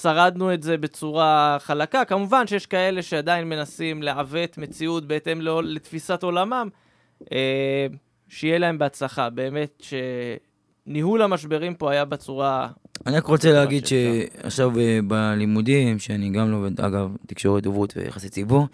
[0.00, 2.04] שרדנו את זה בצורה חלקה.
[2.04, 6.68] כמובן שיש כאלה שעדיין מנסים לעוות מציאות בהתאם לא- לתפיסת עולמם.
[7.32, 7.86] אה,
[8.28, 9.30] שיהיה להם בהצלחה.
[9.30, 9.82] באמת
[10.86, 12.68] שניהול המשברים פה היה בצורה...
[13.06, 13.86] אני רק רוצה להגיד.
[13.86, 18.66] שעכשיו אה, בלימודים, שאני גם לומד, אגב, תקשורת דוברות ויחסי ציבור,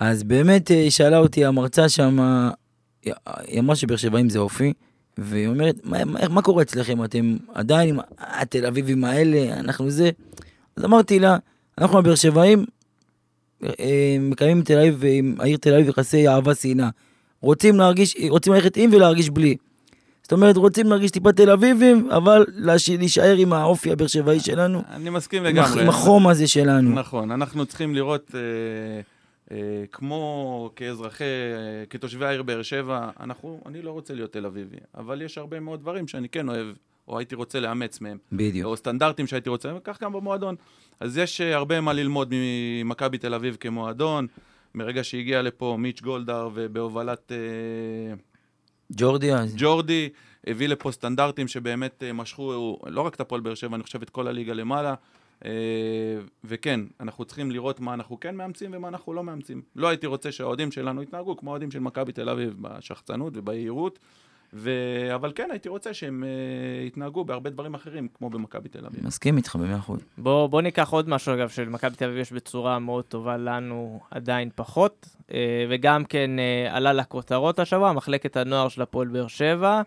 [0.00, 2.18] אז באמת אה, היא שאלה אותי המרצה שם,
[3.02, 4.72] היא אמרה שבאר שבעים זה אופי,
[5.18, 7.04] והיא אומרת, מה, מה, מה קורה אצלכם?
[7.04, 10.10] אתם עדיין עם התל אביבים האלה, אנחנו זה?
[10.76, 11.36] אז אמרתי לה,
[11.78, 12.64] אנחנו הבאר שבעים
[13.64, 16.88] אה, מקיימים תל אביב, עם העיר תל אביב יחסי אהבה שנאה.
[17.40, 19.56] רוצים להרגיש, רוצים ללכת עם ולהרגיש בלי.
[20.30, 22.46] זאת אומרת, רוצים להרגיש טיפה תל אביבים, אבל
[22.98, 25.82] להישאר עם האופי הבאר שבעי שלנו, אני מסכים לגמרי.
[25.82, 26.90] עם החום הזה שלנו.
[26.90, 28.40] נכון, אנחנו צריכים לראות, אה,
[29.56, 31.24] אה, כמו כאזרחי,
[31.90, 35.80] כתושבי העיר באר שבע, אנחנו, אני לא רוצה להיות תל אביבי, אבל יש הרבה מאוד
[35.80, 36.66] דברים שאני כן אוהב,
[37.08, 38.66] או הייתי רוצה לאמץ מהם, בדיוק.
[38.66, 40.54] או סטנדרטים שהייתי רוצה, וכך גם במועדון.
[41.00, 44.26] אז יש אה, הרבה מה ללמוד ממכבי תל אביב כמועדון.
[44.74, 47.36] מרגע שהגיע לפה מיץ' גולדהר ובהובלת אה,
[48.96, 49.30] ג'ורדי.
[49.56, 50.08] ג'ורדי,
[50.46, 54.10] הביא לפה סטנדרטים שבאמת אה, משכו לא רק את הפועל באר שבע, אני חושב את
[54.10, 54.94] כל הליגה למעלה.
[55.44, 55.50] אה,
[56.44, 59.62] וכן, אנחנו צריכים לראות מה אנחנו כן מאמצים ומה אנחנו לא מאמצים.
[59.76, 63.98] לא הייתי רוצה שהאוהדים שלנו יתנהגו כמו האוהדים של מכבי תל אביב בשחצנות וביהירות,
[64.52, 64.70] ו...
[65.14, 69.06] אבל כן הייתי רוצה שהם אה, יתנהגו בהרבה דברים אחרים, כמו במכבי תל אביב.
[69.06, 70.00] מסכים איתך במאה אחוז.
[70.18, 74.50] בוא, בוא ניקח עוד משהו, אגב, שלמכבי תל אביב יש בצורה מאוד טובה, לנו עדיין
[74.54, 75.08] פחות.
[75.32, 79.82] אה, וגם כן אה, עלה לכותרות השבוע, מחלקת הנוער של הפועל באר שבע.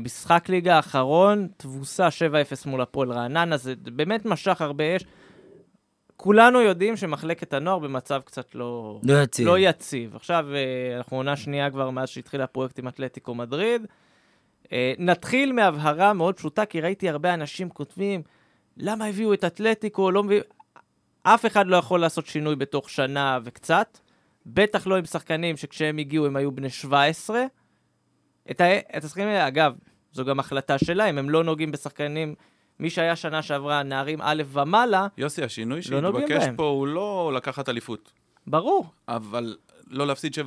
[0.00, 5.04] משחק ליגה האחרון, תבוסה 7-0 מול הפועל רעננה, זה באמת משך הרבה אש.
[6.20, 9.00] כולנו יודעים שמחלקת הנוער במצב קצת לא...
[9.02, 9.46] לא יציב.
[9.46, 10.16] לא יציב.
[10.16, 13.86] עכשיו, אה, אנחנו עונה שנייה כבר מאז שהתחיל הפרויקט עם אתלטיקו מדריד.
[14.72, 18.22] אה, נתחיל מהבהרה מאוד פשוטה, כי ראיתי הרבה אנשים כותבים,
[18.76, 20.42] למה הביאו את אתלטיקו, לא מביאו...
[21.22, 23.98] אף אחד לא יכול לעשות שינוי בתוך שנה וקצת,
[24.46, 27.44] בטח לא עם שחקנים שכשהם הגיעו הם היו בני 17.
[28.50, 28.78] את, ה...
[28.96, 29.74] את השחקנים האלה, אגב,
[30.12, 32.34] זו גם החלטה שלהם, הם לא נוגעים בשחקנים,
[32.80, 36.44] מי שהיה שנה שעברה נערים א' ומעלה, יוסי, השינוי לא שהתבקש.
[36.56, 38.12] פה הוא לא לקחת אליפות,
[38.46, 38.86] ברור.
[39.08, 39.56] אבל
[39.86, 40.38] לא להפסיד 7-0.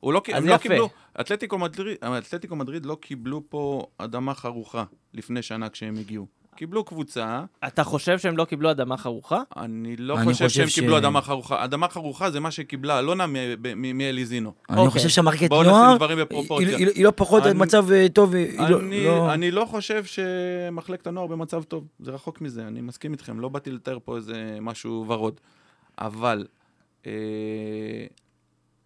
[0.00, 0.56] הוא לא, הם לא.
[0.56, 0.88] קיבלו,
[1.20, 4.84] אתלטיקו מדריד, אתלטיקו מדריד לא קיבלו פה אדמה חרוכה
[5.14, 6.26] לפני שנה כשהם הגיעו.
[6.60, 9.42] קיבלו קבוצה, אתה חושב שהם לא קיבלו אדמה חרוכה?
[9.56, 11.64] אני לא אני חושב חושב שהם ש- קיבלו אדמה חרוכה.
[11.64, 13.32] אדמה חרוכה זה מה שקיבלה אלונה מ-
[13.62, 14.52] ב- מ- מאליזינו.
[14.70, 14.90] אני אוקיי.
[14.90, 16.68] חושב שהמחלקת בואו נשים נוער, דברים בפרופורציה.
[16.68, 19.34] היא- היא היא לא פחות אני- במצב אה, טוב, היא לא- אני, לא...
[19.34, 23.70] אני לא חושב שמחלקת הנוער במצב טוב, זה רחוק מזה, אני מסכים איתכם, לא באתי
[23.70, 25.40] לתאר פה איזה משהו ורוד.
[25.98, 26.46] אבל
[27.06, 27.12] אה,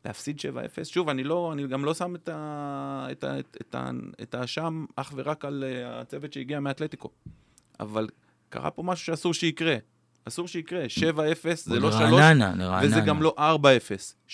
[0.05, 0.45] להפסיד 7-0,
[0.85, 3.91] שוב, אני, לא, אני גם לא שם את, ה, את, ה, את, את, ה,
[4.23, 7.09] את האשם אך ורק על אה, הצוות שהגיע מאתלטיקו.
[7.81, 8.09] אבל
[8.49, 9.77] קרה פה משהו שאסור שיקרה.
[10.29, 11.17] אסור שיקרה, 7-0
[11.55, 12.87] זה לא 3, לרעננה, לרעננה.
[12.87, 13.41] וזה גם לא 4-0.
[14.29, 14.33] 7-0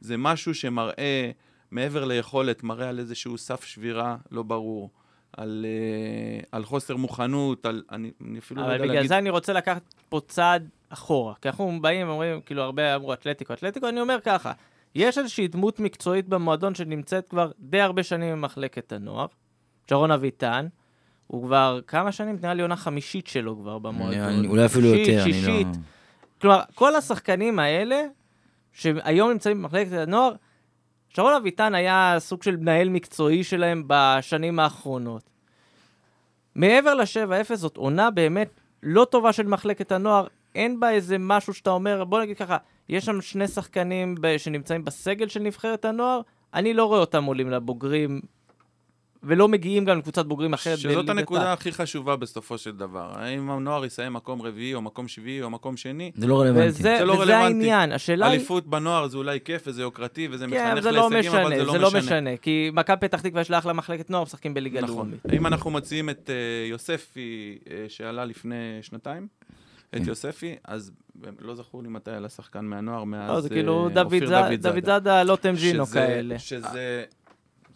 [0.00, 1.30] זה משהו שמראה,
[1.70, 4.90] מעבר ליכולת, מראה על איזשהו סף שבירה לא ברור,
[5.36, 5.66] על,
[6.42, 7.82] uh, על חוסר מוכנות, על...
[7.90, 9.08] אני, אני אפילו לא אבל יודע בגלל להגיד...
[9.08, 11.34] זה אני רוצה לקחת פה צעד אחורה.
[11.42, 14.52] כי אנחנו באים ואומרים, כאילו, הרבה אמרו אתלטיקו, אתלטיקו, אני אומר ככה,
[14.94, 19.26] יש איזושהי דמות מקצועית במועדון שנמצאת כבר די הרבה שנים במחלקת הנוער,
[19.90, 20.66] שרון אביטן,
[21.30, 22.36] הוא כבר כמה שנים?
[22.42, 24.18] נראה לי עונה חמישית שלו כבר במועדון.
[24.20, 25.66] אני- אולי אפילו שישית, יותר, אני שישית.
[25.66, 25.72] לא...
[26.40, 28.02] כלומר, כל השחקנים האלה,
[28.72, 30.32] שהיום נמצאים במחלקת הנוער,
[31.08, 35.22] שרון אביטן היה סוג של מנהל מקצועי שלהם בשנים האחרונות.
[36.54, 38.48] מעבר ל-7-0, זאת עונה באמת
[38.82, 42.56] לא טובה של מחלקת הנוער, אין בה איזה משהו שאתה אומר, בוא נגיד ככה,
[42.88, 46.20] יש שם שני שחקנים ב- שנמצאים בסגל של נבחרת הנוער,
[46.54, 48.20] אני לא רואה אותם עולים לבוגרים
[49.22, 51.52] ולא מגיעים גם לקבוצת בוגרים אחרת שזאת הנקודה העל.
[51.52, 53.12] הכי חשובה בסופו של דבר.
[53.14, 56.12] האם הנוער יסיים מקום רביעי, או מקום שביעי, או מקום שני?
[56.14, 56.68] זה לא רלוונטי.
[56.68, 57.44] וזה, זה לא וזה רלוונטי.
[57.44, 58.34] העניין, השאלה היא...
[58.36, 61.58] אליפות בנוער זה אולי כיף וזה יוקרתי וזה כן, מחנך זה לא להישגים, אבל משנה,
[61.64, 62.00] זה זה לא לא משנה.
[62.00, 64.96] משנה, כי מכבי פתח תקווה יש לה אחלה מחלקת נוער, משחקים בליגה נכון.
[64.96, 65.20] לאומית.
[65.32, 66.34] אם אנחנו מציעים את אה,
[66.70, 69.26] יוספי, אה, שעלה לפני שנתיים,
[69.90, 70.08] את כן.
[70.08, 70.92] יוספי, אז
[71.40, 74.62] לא זכור לי מתי עלה שחקן מהנוער, מאז לא, זה אה, כאילו דוד אופיר ז-
[74.62, 76.38] דוד זאדה, לא טמג'ינו שזה- כאלה.
[76.38, 77.02] שזה,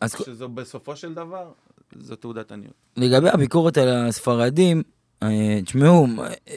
[0.00, 1.50] אז שזו בסופו של דבר,
[1.98, 2.74] זו תעודת עניות.
[2.96, 4.82] לגבי הביקורת על הספרדים,
[5.22, 6.56] אה, תשמעו, אה,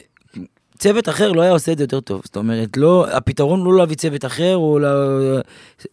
[0.77, 2.21] צוות אחר לא היה עושה את זה יותר טוב.
[2.25, 4.89] זאת אומרת, לא, הפתרון לא להביא צוות אחר, או לא,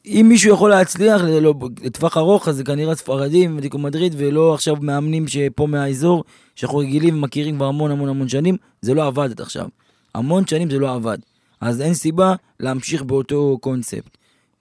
[0.07, 4.77] אם מישהו יכול להצליח לא, לטווח ארוך, אז זה כנראה ספרדים ודיקו מדריד, ולא עכשיו
[4.81, 6.25] מאמנים שפה מהאזור,
[6.55, 9.69] שאנחנו רגילים ומכירים כבר המון המון המון שנים, זה לא עבד עד עכשיו.
[10.15, 11.19] המון שנים זה לא עבד.
[11.61, 14.19] אז אין סיבה להמשיך באותו קונספט.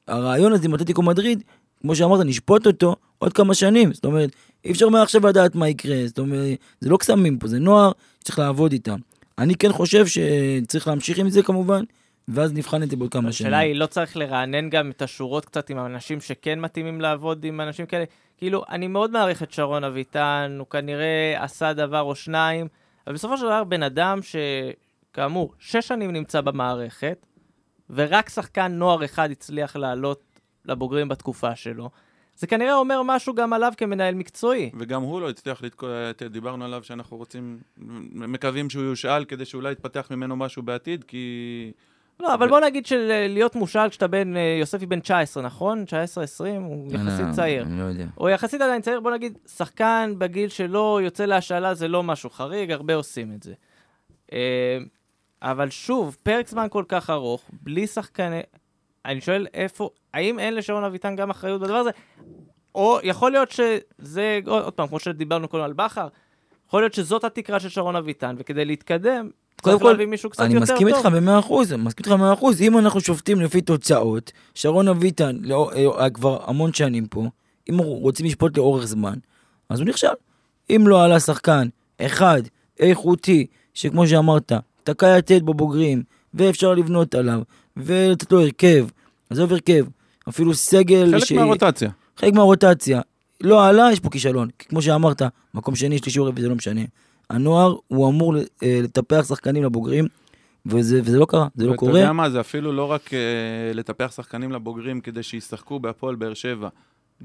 [0.07, 1.43] הרעיון הזה עם אתלטיקו מדריד,
[1.83, 3.93] כמו שאמרת, נשפוט אותו עוד כמה שנים.
[3.93, 4.29] זאת אומרת,
[4.65, 6.07] אי אפשר מעכשיו לדעת מה יקרה.
[6.07, 8.99] זאת אומרת, זה לא קסמים פה, זה נוער שצריך לעבוד איתם.
[9.37, 11.83] אני כן חושב שצריך להמשיך עם זה כמובן,
[12.27, 13.47] ואז נבחן את זה בעוד כמה שנים.
[13.47, 17.61] השאלה היא, לא צריך לרענן גם את השורות קצת עם אנשים שכן מתאימים לעבוד עם
[17.61, 18.05] אנשים כאלה?
[18.37, 22.67] כאילו, אני מאוד מעריך את שרון אביטן, הוא כנראה עשה דבר או שניים,
[23.07, 27.25] אבל בסופו של דבר בן אדם שכאמור, שש שנים נמצא במערכת,
[27.89, 30.32] ורק שחקן נוער אחד הצליח לעלות
[30.65, 31.89] לבוגרים בתקופה שלו,
[32.35, 34.71] זה כנראה אומר משהו גם עליו כמנהל מקצועי.
[34.79, 35.89] וגם הוא לא הצליח לתקוע,
[36.29, 37.59] דיברנו עליו שאנחנו רוצים,
[38.11, 41.71] מקווים שהוא יושאל כדי שאולי יתפתח ממנו משהו בעתיד, כי...
[42.19, 45.83] לא, אבל בוא נגיד שלהיות מושאל כשאתה בן, אה, יוספי בן 19, נכון?
[45.87, 45.93] 19-20,
[46.63, 47.63] הוא אני- יחסית צעיר.
[47.63, 48.05] אני לא יודע.
[48.15, 52.71] הוא יחסית עדיין צעיר, בוא נגיד, שחקן בגיל שלו יוצא להשאלה זה לא משהו חריג,
[52.71, 53.53] הרבה עושים את זה.
[54.33, 54.77] אה,
[55.41, 58.39] אבל שוב, פרק זמן כל כך ארוך, בלי שחקני...
[59.05, 61.89] אני שואל איפה, האם אין לשרון אביטן גם אחריות בדבר הזה?
[62.75, 66.07] או יכול להיות שזה, עוד פעם, כמו שדיברנו קודם על בכר,
[66.67, 69.29] יכול להיות שזאת התקרה של שרון אביטן, וכדי להתקדם,
[69.61, 70.75] קודם צריך כל, להביא מישהו קצת אני יותר טוב.
[70.75, 72.61] מסכים איתך במאה אחוז, אני מסכים איתך במאה אחוז.
[72.61, 77.25] אם אנחנו שופטים לפי תוצאות, שרון אביטן לא, אה, כבר המון שנים פה,
[77.69, 79.13] אם רוצים לשפוט לאורך זמן,
[79.69, 80.07] אז הוא נכשל.
[80.69, 81.67] אם לא עלה שחקן
[82.01, 82.41] אחד,
[82.79, 84.51] איכותי, שכמו שאמרת,
[84.83, 87.41] תקע יתד בבוגרים, ואפשר לבנות עליו,
[87.77, 88.87] ולתת לו הרכב,
[89.29, 89.85] עזוב הרכב,
[90.29, 91.89] אפילו סגל, חלק מהרוטציה.
[92.17, 93.01] חלק מהרוטציה.
[93.41, 94.49] לא עלה, יש פה כישלון.
[94.59, 95.21] כי כמו שאמרת,
[95.53, 96.81] מקום שני, שלישי או רביעי, זה לא משנה.
[97.29, 100.07] הנוער, הוא אמור אה, לטפח שחקנים לבוגרים,
[100.65, 101.99] וזה, וזה לא קרה, זה לא ואתה קורה.
[101.99, 103.19] יודע מה, זה אפילו לא רק אה,
[103.73, 106.69] לטפח שחקנים לבוגרים כדי שישחקו בהפועל באר שבע.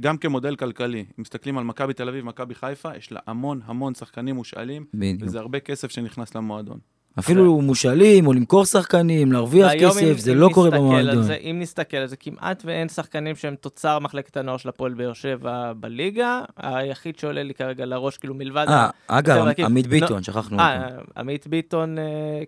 [0.00, 3.94] גם כמודל כלכלי, אם מסתכלים על מכבי תל אביב, מכבי חיפה, יש לה המון המון
[3.94, 5.22] שחקנים מושאלים, בדיוק.
[5.22, 6.78] וזה הרבה כסף שנכנס למועדון.
[7.18, 11.22] אפילו מושאלים, או למכור שחקנים, להרוויח כסף, זה לא קורה במועדון.
[11.22, 15.12] זה, אם נסתכל על זה, כמעט ואין שחקנים שהם תוצר מחלקת הנוער של הפועל באר
[15.12, 16.42] שבע בליגה.
[16.56, 18.66] היחיד שעולה לי כרגע לראש, כאילו מלבד...
[18.68, 20.94] אה, אגב, עמית ביטון, שכחנו אה, אותו.
[21.16, 22.04] עמית ביטון, אה,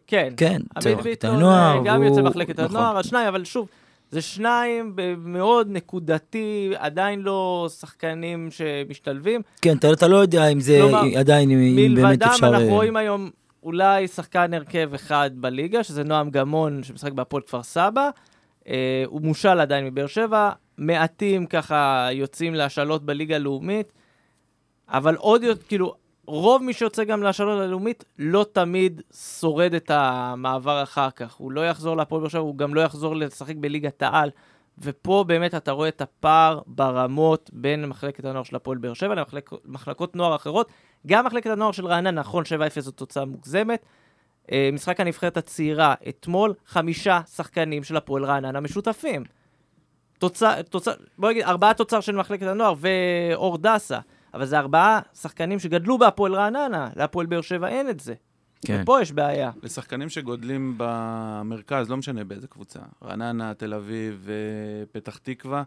[0.06, 0.32] כן.
[0.36, 2.76] כן, עמית ביטון אה, גם והוא- יוצא מחלקת נכון.
[2.76, 3.68] הנוער, אז שניים, אבל שוב,
[4.10, 9.40] זה שניים מאוד נקודתי, עדיין לא שחקנים שמשתלבים.
[9.62, 12.46] כן, אתה אתה לא יודע אם זה כלומר, עדיין, אם באמת מלבדם אפשר...
[12.46, 13.30] אנחנו אה, רואים היום
[13.62, 18.10] אולי שחקן הרכב אחד בליגה, שזה נועם גמון, שמשחק בהפועל כפר סבא.
[18.68, 23.92] אה, הוא מושל עדיין מבאר שבע, מעטים ככה יוצאים להשאלות בליגה הלאומית,
[24.88, 25.94] אבל עוד יותר, כאילו,
[26.26, 29.02] רוב מי שיוצא גם להשאלות הלאומית לא תמיד
[29.40, 31.34] שורד את המעבר אחר כך.
[31.34, 34.30] הוא לא יחזור להפועל באר שבע, הוא גם לא יחזור לשחק בליגת העל.
[34.80, 39.14] ופה באמת אתה רואה את הפער ברמות בין מחלקת הנוער של הפועל באר שבע
[39.64, 40.72] למחלקות נוער אחרות.
[41.06, 42.44] גם מחלקת הנוער של רעננה, נכון,
[42.76, 43.84] 7-0 זו תוצאה מוגזמת.
[44.52, 49.24] אה, משחק הנבחרת הצעירה, אתמול חמישה שחקנים של הפועל רעננה משותפים.
[50.18, 53.98] תוצאה, תוצאה, בוא נגיד, ארבעה תוצר של מחלקת הנוער ואור דסה,
[54.34, 58.14] אבל זה ארבעה שחקנים שגדלו בהפועל רעננה, להפועל באר שבע אין את זה.
[58.66, 58.80] כן.
[58.82, 59.50] ופה יש בעיה.
[59.62, 65.62] לשחקנים שגודלים במרכז, לא משנה באיזה קבוצה, רעננה, תל אביב, אה, פתח תקווה,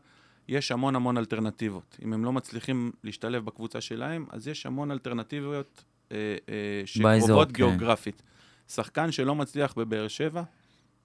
[0.47, 1.97] יש המון המון אלטרנטיבות.
[2.03, 6.17] אם הם לא מצליחים להשתלב בקבוצה שלהם, אז יש המון אלטרנטיביות אה,
[6.49, 7.53] אה, באזור, שקרובות כן.
[7.53, 8.21] גיאוגרפית.
[8.67, 10.43] שחקן שלא מצליח בבאר שבע,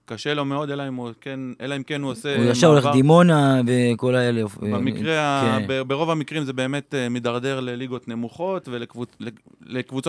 [0.08, 2.88] קשה לו מאוד, אלא אם, הוא כן, אלא אם כן הוא עושה הוא ישר הולך
[2.92, 4.42] דימונה וכל האלה.
[4.60, 5.64] במקרה, ה- כן.
[5.68, 9.26] ב- ברוב המקרים זה באמת אה, מידרדר לליגות נמוכות ולקבוצות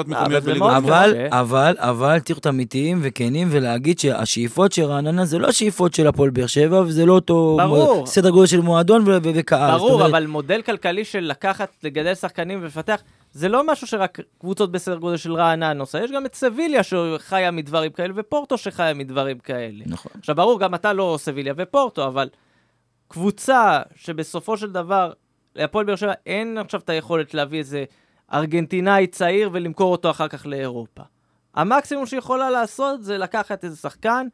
[0.09, 0.89] אה, אבל מקומיות בליגות נמוכות.
[0.91, 1.13] אבל.
[1.29, 6.29] אבל, אבל צריך להיות אמיתיים וכנים ולהגיד שהשאיפות של רעננה זה לא השאיפות של הפועל
[6.29, 8.05] באר שבע וזה לא אותו ברור.
[8.07, 9.77] סדר גודל של מועדון וקהל.
[9.77, 13.01] ברור, אומרת, אבל מודל כלכלי של לקחת, לגדל שחקנים ולפתח,
[13.31, 17.51] זה לא משהו שרק קבוצות בסדר גודל של רעננה עושה, יש גם את סביליה שחיה
[17.51, 19.83] מדברים כאלה, ופורטו שחיה מדברים כאלה.
[19.87, 20.11] נכון.
[20.19, 22.29] עכשיו, ברור, גם אתה לא סביליה ופורטו, אבל
[23.07, 25.13] קבוצה שבסופו של דבר
[25.55, 27.85] להפועל באר שבע אין עכשיו את היכולת להביא איזה
[28.33, 31.03] ארגנטינאי צעיר ולמכור אותו אחר כך לאירופה.
[31.55, 34.27] המקסימום שהיא יכולה לעשות זה לקחת איזה שחקן,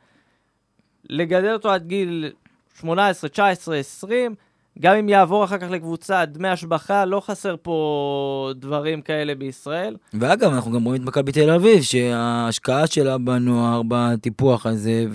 [1.10, 2.32] לגדל אותו עד גיל
[2.80, 4.36] 18, 19, 20,
[4.80, 9.95] גם אם יעבור אחר כך לקבוצה, דמי השבחה, לא חסר פה דברים כאלה בישראל.
[10.13, 15.05] ואגב, אנחנו גם רואים את מכבי תל אביב, שההשקעה שלה בנוער, בטיפוח הזה,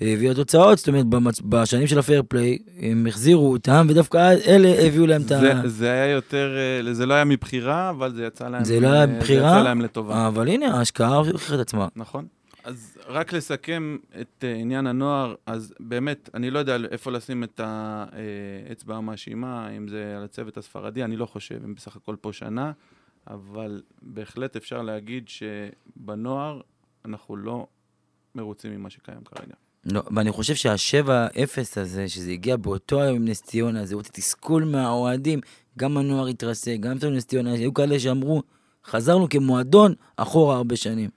[0.00, 1.40] והביאה תוצאות, זאת אומרת, במצ...
[1.40, 5.40] בשנים של הפייר פליי, הם החזירו אותם, ודווקא אלה הביאו להם את ה...
[5.40, 6.56] זה, זה היה יותר,
[6.86, 9.64] אה, זה לא היה מבחירה, אבל זה יצא להם, זה לא היה מבחירה, זה יצא
[9.64, 10.26] להם לטובה.
[10.26, 11.88] אבל הנה, ההשקעה הוכיחה את עצמה.
[11.96, 12.35] נכון.
[12.66, 17.60] אז רק לסכם את uh, עניין הנוער, אז באמת, אני לא יודע איפה לשים את
[17.60, 22.32] האצבע אה, המאשימה, אם זה על הצוות הספרדי, אני לא חושב, הם בסך הכל פה
[22.32, 22.72] שנה,
[23.26, 26.60] אבל בהחלט אפשר להגיד שבנוער
[27.04, 27.66] אנחנו לא
[28.34, 29.54] מרוצים ממה שקיים כרגע.
[29.84, 34.06] לא, ואני חושב שהשבע אפס הזה, שזה הגיע באותו היום עם נס ציונה, זה עוד
[34.12, 35.40] תסכול מהאוהדים,
[35.78, 38.42] גם הנוער התרסק, גם נס ציונה, היו כאלה שאמרו,
[38.84, 41.15] חזרנו כמועדון אחורה הרבה שנים.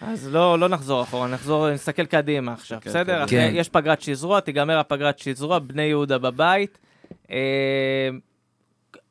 [0.00, 3.16] אז לא, לא נחזור אחורה, נחזור, נסתכל קדימה עכשיו, כן, בסדר?
[3.16, 3.22] כן.
[3.22, 6.78] אחרי, יש פגרת שזרוע, תיגמר הפגרת שזרוע, בני יהודה בבית.
[7.30, 8.08] אה,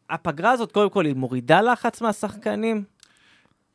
[0.10, 2.84] הפגרה הזאת, קודם כל, היא מורידה לחץ מהשחקנים?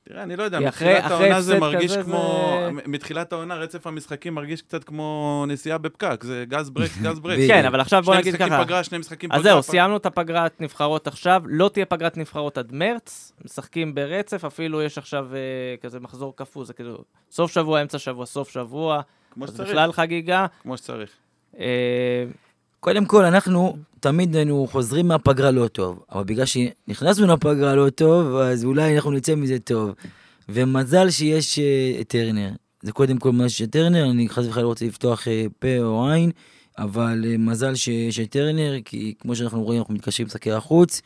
[0.09, 2.59] תראה, אני לא יודע, מתחילת העונה זה מרגיש כמו...
[2.65, 2.71] זה...
[2.87, 7.39] מתחילת העונה רצף המשחקים מרגיש קצת כמו נסיעה בפקק, זה גז ברק, גז ברק.
[7.49, 8.45] כן, אבל עכשיו בוא נגיד ככה.
[8.45, 9.39] שני משחקים פגרה, שני משחקים פגרה.
[9.39, 14.45] אז זהו, סיימנו את הפגרת נבחרות עכשיו, לא תהיה פגרת נבחרות עד מרץ, משחקים ברצף,
[14.45, 15.41] אפילו יש עכשיו אה,
[15.83, 19.01] כזה מחזור קפוא, זה כאילו סוף שבוע, אמצע שבוע, סוף שבוע.
[19.31, 19.69] כמו שצריך.
[19.69, 20.47] בכלל חגיגה.
[20.63, 21.11] כמו שצריך.
[22.85, 27.91] אה, קודם כל, אנחנו תמיד היינו חוזרים מהפגרה לא טוב, אבל בגלל שנכנסנו לפגרה לא
[27.91, 29.91] טוב, אז אולי אנחנו נצא מזה טוב.
[30.49, 32.51] ומזל שיש uh, את טרנר.
[32.83, 36.31] זה קודם כל מזל שיש טרנר, אני חס וחלילה רוצה לפתוח uh, פה או עין,
[36.79, 41.03] אבל uh, מזל שיש את טרנר, כי כמו שאנחנו רואים, אנחנו מתקשרים לשחקי החוץ.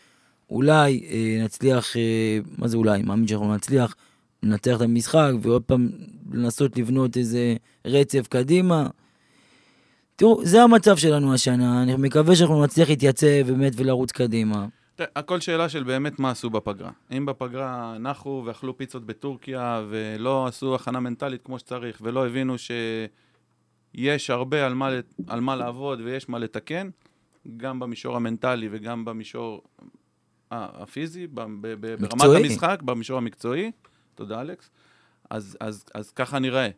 [0.50, 3.02] אולי uh, נצליח, uh, מה זה אולי?
[3.02, 3.94] מאמין שאנחנו נצליח
[4.42, 5.88] לנתח את המשחק ועוד פעם
[6.32, 7.54] לנסות לבנות איזה
[7.84, 8.88] רצף קדימה.
[10.18, 14.66] תראו, זה המצב שלנו השנה, אני מקווה שאנחנו נצליח להתייצב באמת ולרוץ קדימה.
[14.98, 16.90] הכל שאלה של באמת מה עשו בפגרה.
[17.16, 24.30] אם בפגרה נחו ואכלו פיצות בטורקיה ולא עשו הכנה מנטלית כמו שצריך ולא הבינו שיש
[24.30, 24.90] הרבה על מה,
[25.26, 26.90] על מה לעבוד ויש מה לתקן,
[27.56, 29.62] גם במישור המנטלי וגם במישור
[30.50, 33.70] הפיזי, ברמת המשחק, במישור המקצועי,
[34.14, 34.70] תודה אלכס,
[35.30, 36.68] אז, אז, אז ככה נראה.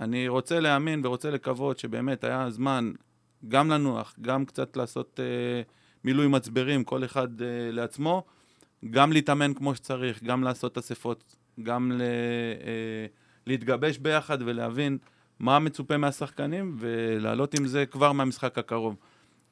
[0.00, 2.92] אני רוצה להאמין ורוצה לקוות שבאמת היה זמן
[3.48, 5.62] גם לנוח, גם קצת לעשות אה,
[6.04, 8.24] מילוי מצברים, כל אחד אה, לעצמו,
[8.90, 13.06] גם להתאמן כמו שצריך, גם לעשות אספות, גם ל, אה,
[13.46, 14.98] להתגבש ביחד ולהבין
[15.38, 18.96] מה מצופה מהשחקנים ולעלות עם זה כבר מהמשחק הקרוב.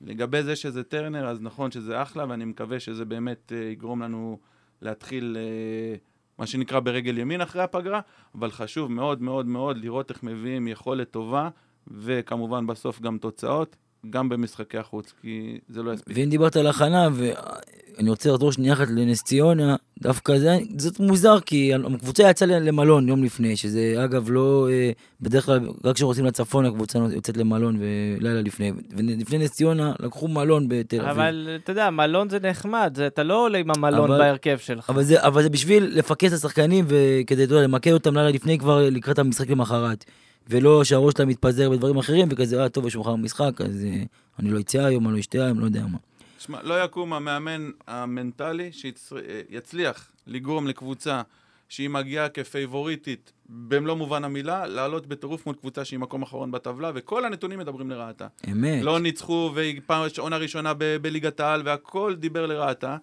[0.00, 4.38] לגבי זה שזה טרנר, אז נכון שזה אחלה, ואני מקווה שזה באמת אה, יגרום לנו
[4.82, 5.36] להתחיל...
[5.40, 5.96] אה,
[6.38, 8.00] מה שנקרא ברגל ימין אחרי הפגרה,
[8.34, 11.48] אבל חשוב מאוד מאוד מאוד לראות איך מביאים יכולת טובה,
[11.86, 13.76] וכמובן בסוף גם תוצאות,
[14.10, 16.16] גם במשחקי החוץ, כי זה לא יספיק.
[16.16, 21.40] ואם דיברת על הכנה, ואני רוצה לחזור שנייה אחת לנס ציונה, דווקא זה, זאת מוזר,
[21.40, 24.90] כי הקבוצה יצאה למלון יום לפני, שזה אגב לא, אה,
[25.20, 28.72] בדרך כלל, רק כשרוצים לצפון הקבוצה יוצאת למלון ולילה לפני.
[28.96, 31.10] ולפני נס ציונה לקחו מלון בתל אביב.
[31.10, 34.90] אבל אתה יודע, מלון זה נחמד, זה, אתה לא עולה עם המלון אבל, בהרכב שלך.
[34.90, 38.58] אבל זה, אבל זה בשביל לפקס את השחקנים, וכדי, אתה יודע, למקד אותם לילה לפני
[38.58, 40.04] כבר לקראת המשחק למחרת.
[40.48, 44.02] ולא שהראש שלהם מתפזר בדברים אחרים, וכזה, אה, טוב, יש מחר משחק, אז אה,
[44.38, 45.98] אני לא אצא היום, אני לא אשתה היום, לא יודע מה.
[46.38, 51.22] שמע, לא יקום המאמן המנטלי שיצליח לגרום לקבוצה
[51.68, 57.24] שהיא מגיעה כפייבוריטית במלוא מובן המילה, לעלות בטירוף מול קבוצה שהיא מקום אחרון בטבלה, וכל
[57.24, 58.26] הנתונים מדברים לרעתה.
[58.50, 58.82] אמת.
[58.82, 60.72] לא ניצחו, והיא פעם עונה ראשונה
[61.02, 62.96] בליגת העל, והכל דיבר לרעתה.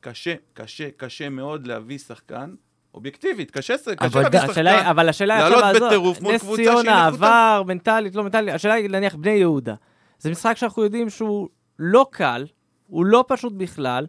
[0.00, 2.54] קשה, קשה, קשה מאוד להביא שחקן
[2.94, 6.80] אובייקטיבית, קשה, קשה להביא שחקן, אבל השאלה היא לעלות בטירוף מול קבוצה שהיא נחותה.
[6.80, 9.74] נס ציונה, עבר, מנטלית, לא מנטלית, השאלה היא נניח בני יהודה.
[10.18, 12.46] זה משחק שאנחנו יודעים שהוא לא קל,
[12.86, 14.06] הוא לא פשוט בכלל.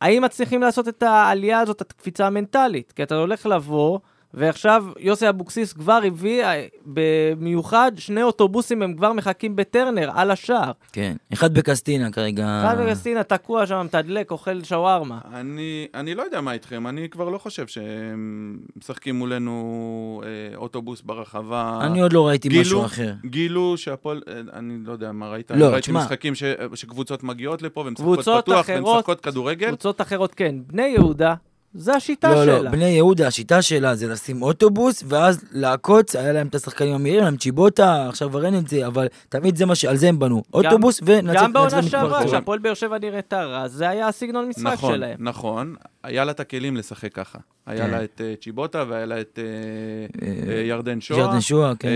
[0.00, 2.92] האם מצליחים לעשות את העלייה הזאת, את הקפיצה המנטלית?
[2.92, 3.98] כי אתה הולך לבוא...
[4.36, 10.72] ועכשיו יוסי אבוקסיס כבר הביא, אה, במיוחד שני אוטובוסים הם כבר מחכים בטרנר, על השער.
[10.92, 12.62] כן, אחד בקסטינה כרגע.
[12.64, 15.18] אחד בקסטינה, תקוע שם, מתדלק, אוכל שווארמה.
[15.34, 21.02] אני, אני לא יודע מה איתכם, אני כבר לא חושב שהם משחקים מולנו אה, אוטובוס
[21.02, 21.78] ברחבה.
[21.82, 23.12] אני עוד לא ראיתי גילו, משהו אחר.
[23.24, 26.00] גילו שהפועל, אה, אני לא יודע מה ראית, לא, ראיתי תשמע.
[26.00, 26.42] משחקים ש,
[26.74, 29.68] שקבוצות מגיעות לפה ומשחקות פתוח אחרות, ומשחקות כדורגל.
[29.68, 30.54] קבוצות אחרות כן.
[30.66, 31.34] בני יהודה
[31.74, 32.58] זה השיטה לא, שלה.
[32.58, 37.20] לא, בני יהודה, השיטה שלה זה לשים אוטובוס, ואז לעקוץ, היה להם את השחקנים המהירים,
[37.20, 39.84] היה להם צ'יבוטה, עכשיו כבר אין את זה, אבל תמיד זה מה ש...
[39.84, 40.42] על זה הם בנו.
[40.54, 42.26] אוטובוס ונצח גם בעונה שעברה.
[42.26, 45.16] כשהפועל באר שבע נראתה רע, זה היה הסגנון משחק נכון, שלהם.
[45.18, 45.74] נכון.
[46.04, 47.38] היה לה את הכלים לשחק ככה.
[47.66, 47.90] היה כן.
[47.90, 51.20] לה את אה, צ'יבוטה והיה לה את אה, אה, ירדן שואה.
[51.20, 51.88] ירדן שואה, כן.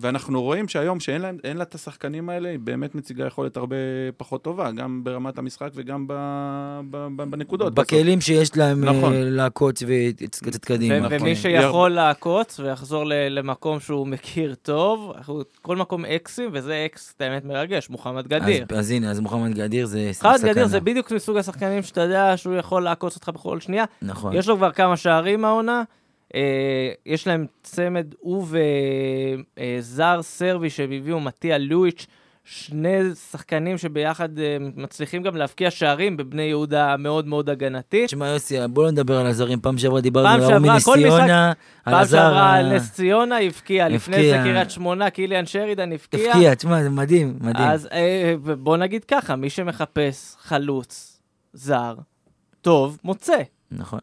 [0.00, 1.22] ואנחנו רואים שהיום, שאין
[1.56, 3.76] לה את השחקנים האלה, היא באמת מציגה יכולת הרבה
[4.16, 6.06] פחות טובה, גם ברמת המשחק וגם
[7.16, 7.74] בנקודות.
[7.74, 9.12] בכלים שיש להם נכון.
[9.14, 10.98] לעקוץ ולצאת קדימה.
[10.98, 11.18] נכון.
[11.20, 15.12] ומי שיכול לעקוץ ויחזור למקום שהוא מכיר טוב,
[15.62, 18.66] כל מקום אקסים, וזה אקס, את האמת, מרגש, מוחמד גדיר.
[18.76, 20.52] אז, הנה, אז מוחמד גדיר זה מוחמד סכנה.
[20.52, 23.84] גדיר זה בדיוק מסוג השחקנים שאתה יודע שהוא יכול לעקוץ אותך בכל שנייה.
[24.02, 24.32] נכון.
[24.36, 25.82] יש לו כבר כמה שערים העונה.
[26.34, 26.40] אה,
[27.06, 28.46] יש להם צמד, הוא
[29.78, 32.06] וזר סרבי שהם הביאו, מתיה לואיץ',
[32.44, 32.98] שני
[33.30, 38.06] שחקנים שביחד אה, מצליחים גם להבקיע שערים בבני יהודה מאוד מאוד הגנתית.
[38.06, 40.88] תשמע יוסי, בוא לא נדבר על הזרים, פעם שעברה דיברנו פעם על ההוא שעברה, מנס
[40.88, 41.48] ציונה,
[41.84, 44.38] על פעם הזר, שעברה ה- על נס ציונה הבקיע, לפני זה.
[44.44, 46.32] קריית שמונה, קיליאן שרידן הבקיע.
[46.32, 47.68] הבקיע, תשמע, זה מדהים, מדהים.
[47.68, 51.20] אז אה, בוא נגיד ככה, מי שמחפש חלוץ
[51.52, 51.94] זר,
[52.66, 53.36] טוב, מוצא.
[53.70, 53.98] נכון.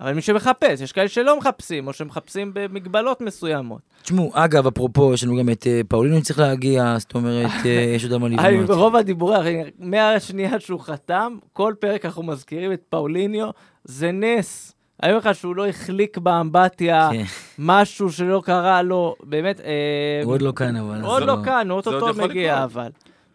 [0.00, 3.80] אבל מי שמחפש, יש כאלה שלא מחפשים, או שמחפשים במגבלות מסוימות.
[4.02, 8.04] תשמעו, אגב, אפרופו, יש לנו גם את אה, פאולינו שצריך להגיע, זאת אומרת, אה, יש
[8.04, 8.66] עוד מה לבנות.
[8.66, 13.50] ברוב הדיבורים, מהשנייה שהוא חתם, כל פרק אנחנו מזכירים את פאוליניו,
[13.84, 14.74] זה נס.
[15.02, 17.24] אני אומר לך שהוא לא החליק באמבטיה, כן.
[17.58, 21.00] משהו שלא קרה לו, באמת, אה, הוא עוד לא כאן, אבל...
[21.04, 22.64] עוד אז לא כאן, הוא עוד אוטוטו מגיע.
[22.64, 22.88] אבל.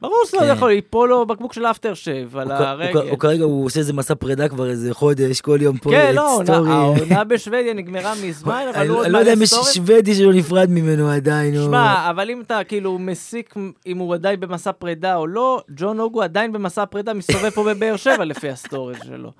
[0.03, 0.47] ברור שזה כן.
[0.55, 3.01] יכול, ייפול לו בקבוק של אפטר שייב על הוא כ- הוא הרגל.
[3.01, 6.15] כ- הוא כרגע, הוא עושה איזה מסע פרידה כבר איזה חודש, כל יום פה, כן,
[6.15, 6.71] לא, סטורי.
[6.71, 9.53] העונה בשוודיה נגמרה מזמן, אבל הוא עוד אני לא יודע אם יש.
[9.73, 11.55] שוודי שלא נפרד ממנו עדיין.
[11.55, 13.53] שמע, אבל אם אתה כאילו מסיק
[13.87, 17.95] אם הוא עדיין במסע פרידה או לא, ג'ון אוגו עדיין במסע פרידה מסתובב פה בבאר
[17.95, 19.31] שבע לפי הסטורי שלו.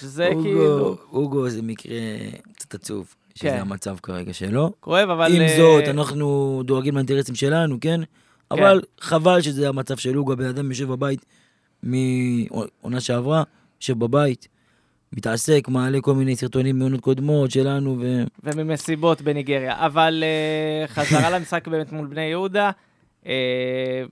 [0.00, 1.96] שזה כאילו אוגו זה מקרה
[2.56, 3.58] קצת עצוב, שזה כן.
[3.60, 4.70] המצב כרגע שלו.
[4.80, 5.34] כואב, אבל...
[5.36, 8.00] עם אה, זאת, אנחנו דואגים לאינטרסים שלנו, כן?
[8.50, 11.26] אבל חבל שזה המצב של אוגו, הבן אדם יושב בבית
[11.82, 13.42] מעונה שעברה,
[13.80, 14.48] יושב בבית,
[15.12, 18.24] מתעסק, מעלה כל מיני סרטונים מעונות קודמות שלנו, ו...
[18.44, 19.86] וממסיבות בניגריה.
[19.86, 22.70] אבל אה, חזרה למשחק באמת מול בני יהודה.
[23.26, 24.02] אה,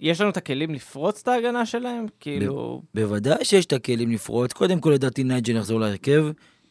[0.00, 2.06] יש לנו את הכלים לפרוץ את ההגנה שלהם?
[2.20, 2.82] כאילו...
[2.94, 4.52] בוודאי שיש את הכלים לפרוץ.
[4.52, 6.24] קודם כל, לדעתי, נייג'ל יחזור להרכב.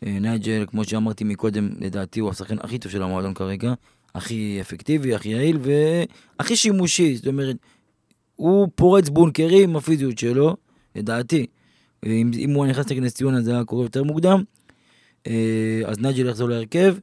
[0.05, 3.73] אה, נייג'ל, כמו שאמרתי מקודם, לדעתי הוא השחקן הכי טוב של המועדון כרגע.
[4.15, 7.15] הכי אפקטיבי, הכי יעיל והכי שימושי.
[7.15, 7.55] זאת אומרת,
[8.35, 10.55] הוא פורץ בונקרים עם הפיזיות שלו,
[10.95, 11.45] לדעתי.
[12.05, 14.43] אם, אם הוא היה נכנס נגד נס ציונה זה היה קורה יותר מוקדם.
[15.27, 16.95] אה, אז נייג'ל יחזור להרכב.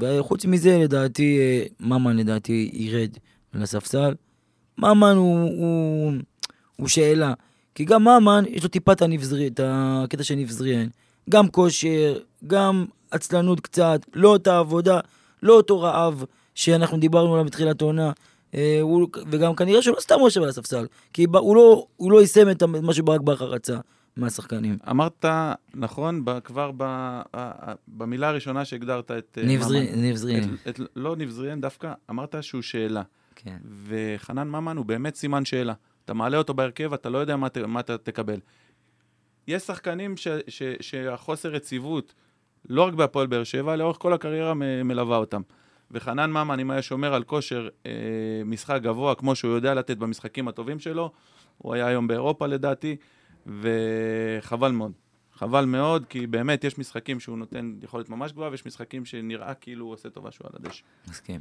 [0.00, 3.10] וחוץ מזה, לדעתי, אה, ממן לדעתי ירד
[3.54, 4.14] לספסל.
[4.78, 6.12] ממן הוא, הוא,
[6.76, 7.34] הוא שאלה.
[7.74, 10.86] כי גם ממן, יש לו טיפה את הנבזרי, את הקטע של נבזריאן.
[11.30, 15.00] גם כושר, גם עצלנות קצת, לא אותה עבודה,
[15.44, 16.24] לא אותו רעב
[16.54, 18.12] שאנחנו דיברנו עליו בתחילת העונה.
[18.54, 20.86] אה, הוא, וגם כנראה שלא סתם הוא יושב על הספסל.
[21.12, 23.78] כי הוא לא, הוא לא יישם את מה שברק בכר רצה
[24.16, 24.78] מהשחקנים.
[24.90, 25.24] אמרת,
[25.74, 27.20] נכון, ב, כבר ב,
[27.88, 29.38] במילה הראשונה שהגדרת את...
[29.40, 29.44] אה.
[30.68, 33.02] את, את, לא נבזריאן דווקא, אמרת שהוא שאלה.
[33.36, 33.56] כן.
[33.84, 35.72] וחנן ממן הוא באמת סימן שאלה.
[36.04, 38.38] אתה מעלה אותו בהרכב, אתה לא יודע מה, מה אתה תקבל.
[39.48, 42.14] יש שחקנים ש, ש, שהחוסר יציבות,
[42.68, 45.42] לא רק בהפועל באר שבע, לאורך כל הקריירה מ- מלווה אותם.
[45.90, 47.92] וחנן ממן, אם היה שומר על כושר אה,
[48.44, 51.12] משחק גבוה, כמו שהוא יודע לתת במשחקים הטובים שלו,
[51.58, 52.96] הוא היה היום באירופה לדעתי,
[53.46, 54.92] וחבל מאוד.
[55.34, 59.84] חבל מאוד, כי באמת יש משחקים שהוא נותן יכולת ממש גבוהה, ויש משחקים שנראה כאילו
[59.84, 60.82] הוא עושה טובה שהוא על הדשא.
[61.08, 61.40] מסכים.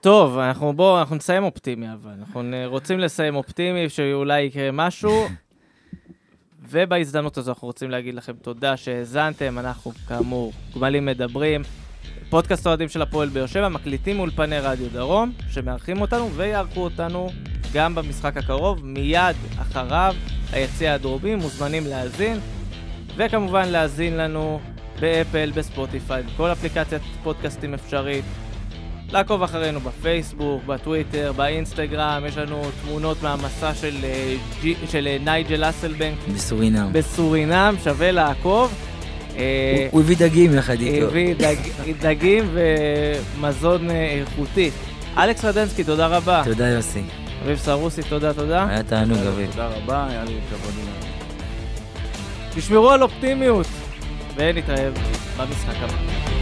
[0.00, 5.26] טוב, אנחנו בואו, אנחנו נסיים אופטימי, אבל אנחנו רוצים לסיים אופטימי, שאולי יקרה משהו.
[6.70, 11.62] ובהזדמנות הזו אנחנו רוצים להגיד לכם תודה שהאזנתם, אנחנו כאמור גמלים מדברים.
[12.30, 17.30] פודקאסט אוהדים של הפועל באר שבע, מקליטים אולפני רדיו דרום, שמארחים אותנו ויארחו אותנו
[17.72, 20.14] גם במשחק הקרוב, מיד אחריו,
[20.52, 22.38] היציע הדרומי, מוזמנים להאזין,
[23.16, 24.60] וכמובן להאזין לנו
[25.00, 28.24] באפל, בספוטיפיי, בכל אפליקציית פודקאסטים אפשרית.
[29.12, 35.64] לעקוב אחרינו בפייסבוק, בטוויטר, באינסטגרם, יש לנו תמונות מהמסע של, אה, ג'י, של אה, נייג'ל
[35.70, 36.88] אסלבנק בסורינם.
[36.92, 38.74] בסורינם, שווה לעקוב.
[39.36, 39.42] אה,
[39.80, 41.06] הוא- הוא הביא דגים יחד איתו.
[41.06, 41.56] הביא דג,
[42.02, 44.70] דגים ומזון איכותי.
[45.18, 46.42] אלכס רדנסקי, תודה רבה.
[46.44, 47.02] תודה יוסי.
[47.44, 48.66] אביב סרוסי, תודה, תודה.
[48.68, 49.50] היה תענוג אביב.
[49.50, 50.72] תודה רבה, היה לי כבוד.
[52.54, 53.66] תשמרו על אופטימיות,
[54.36, 54.88] ונתראה
[55.36, 56.41] במשחק הבא.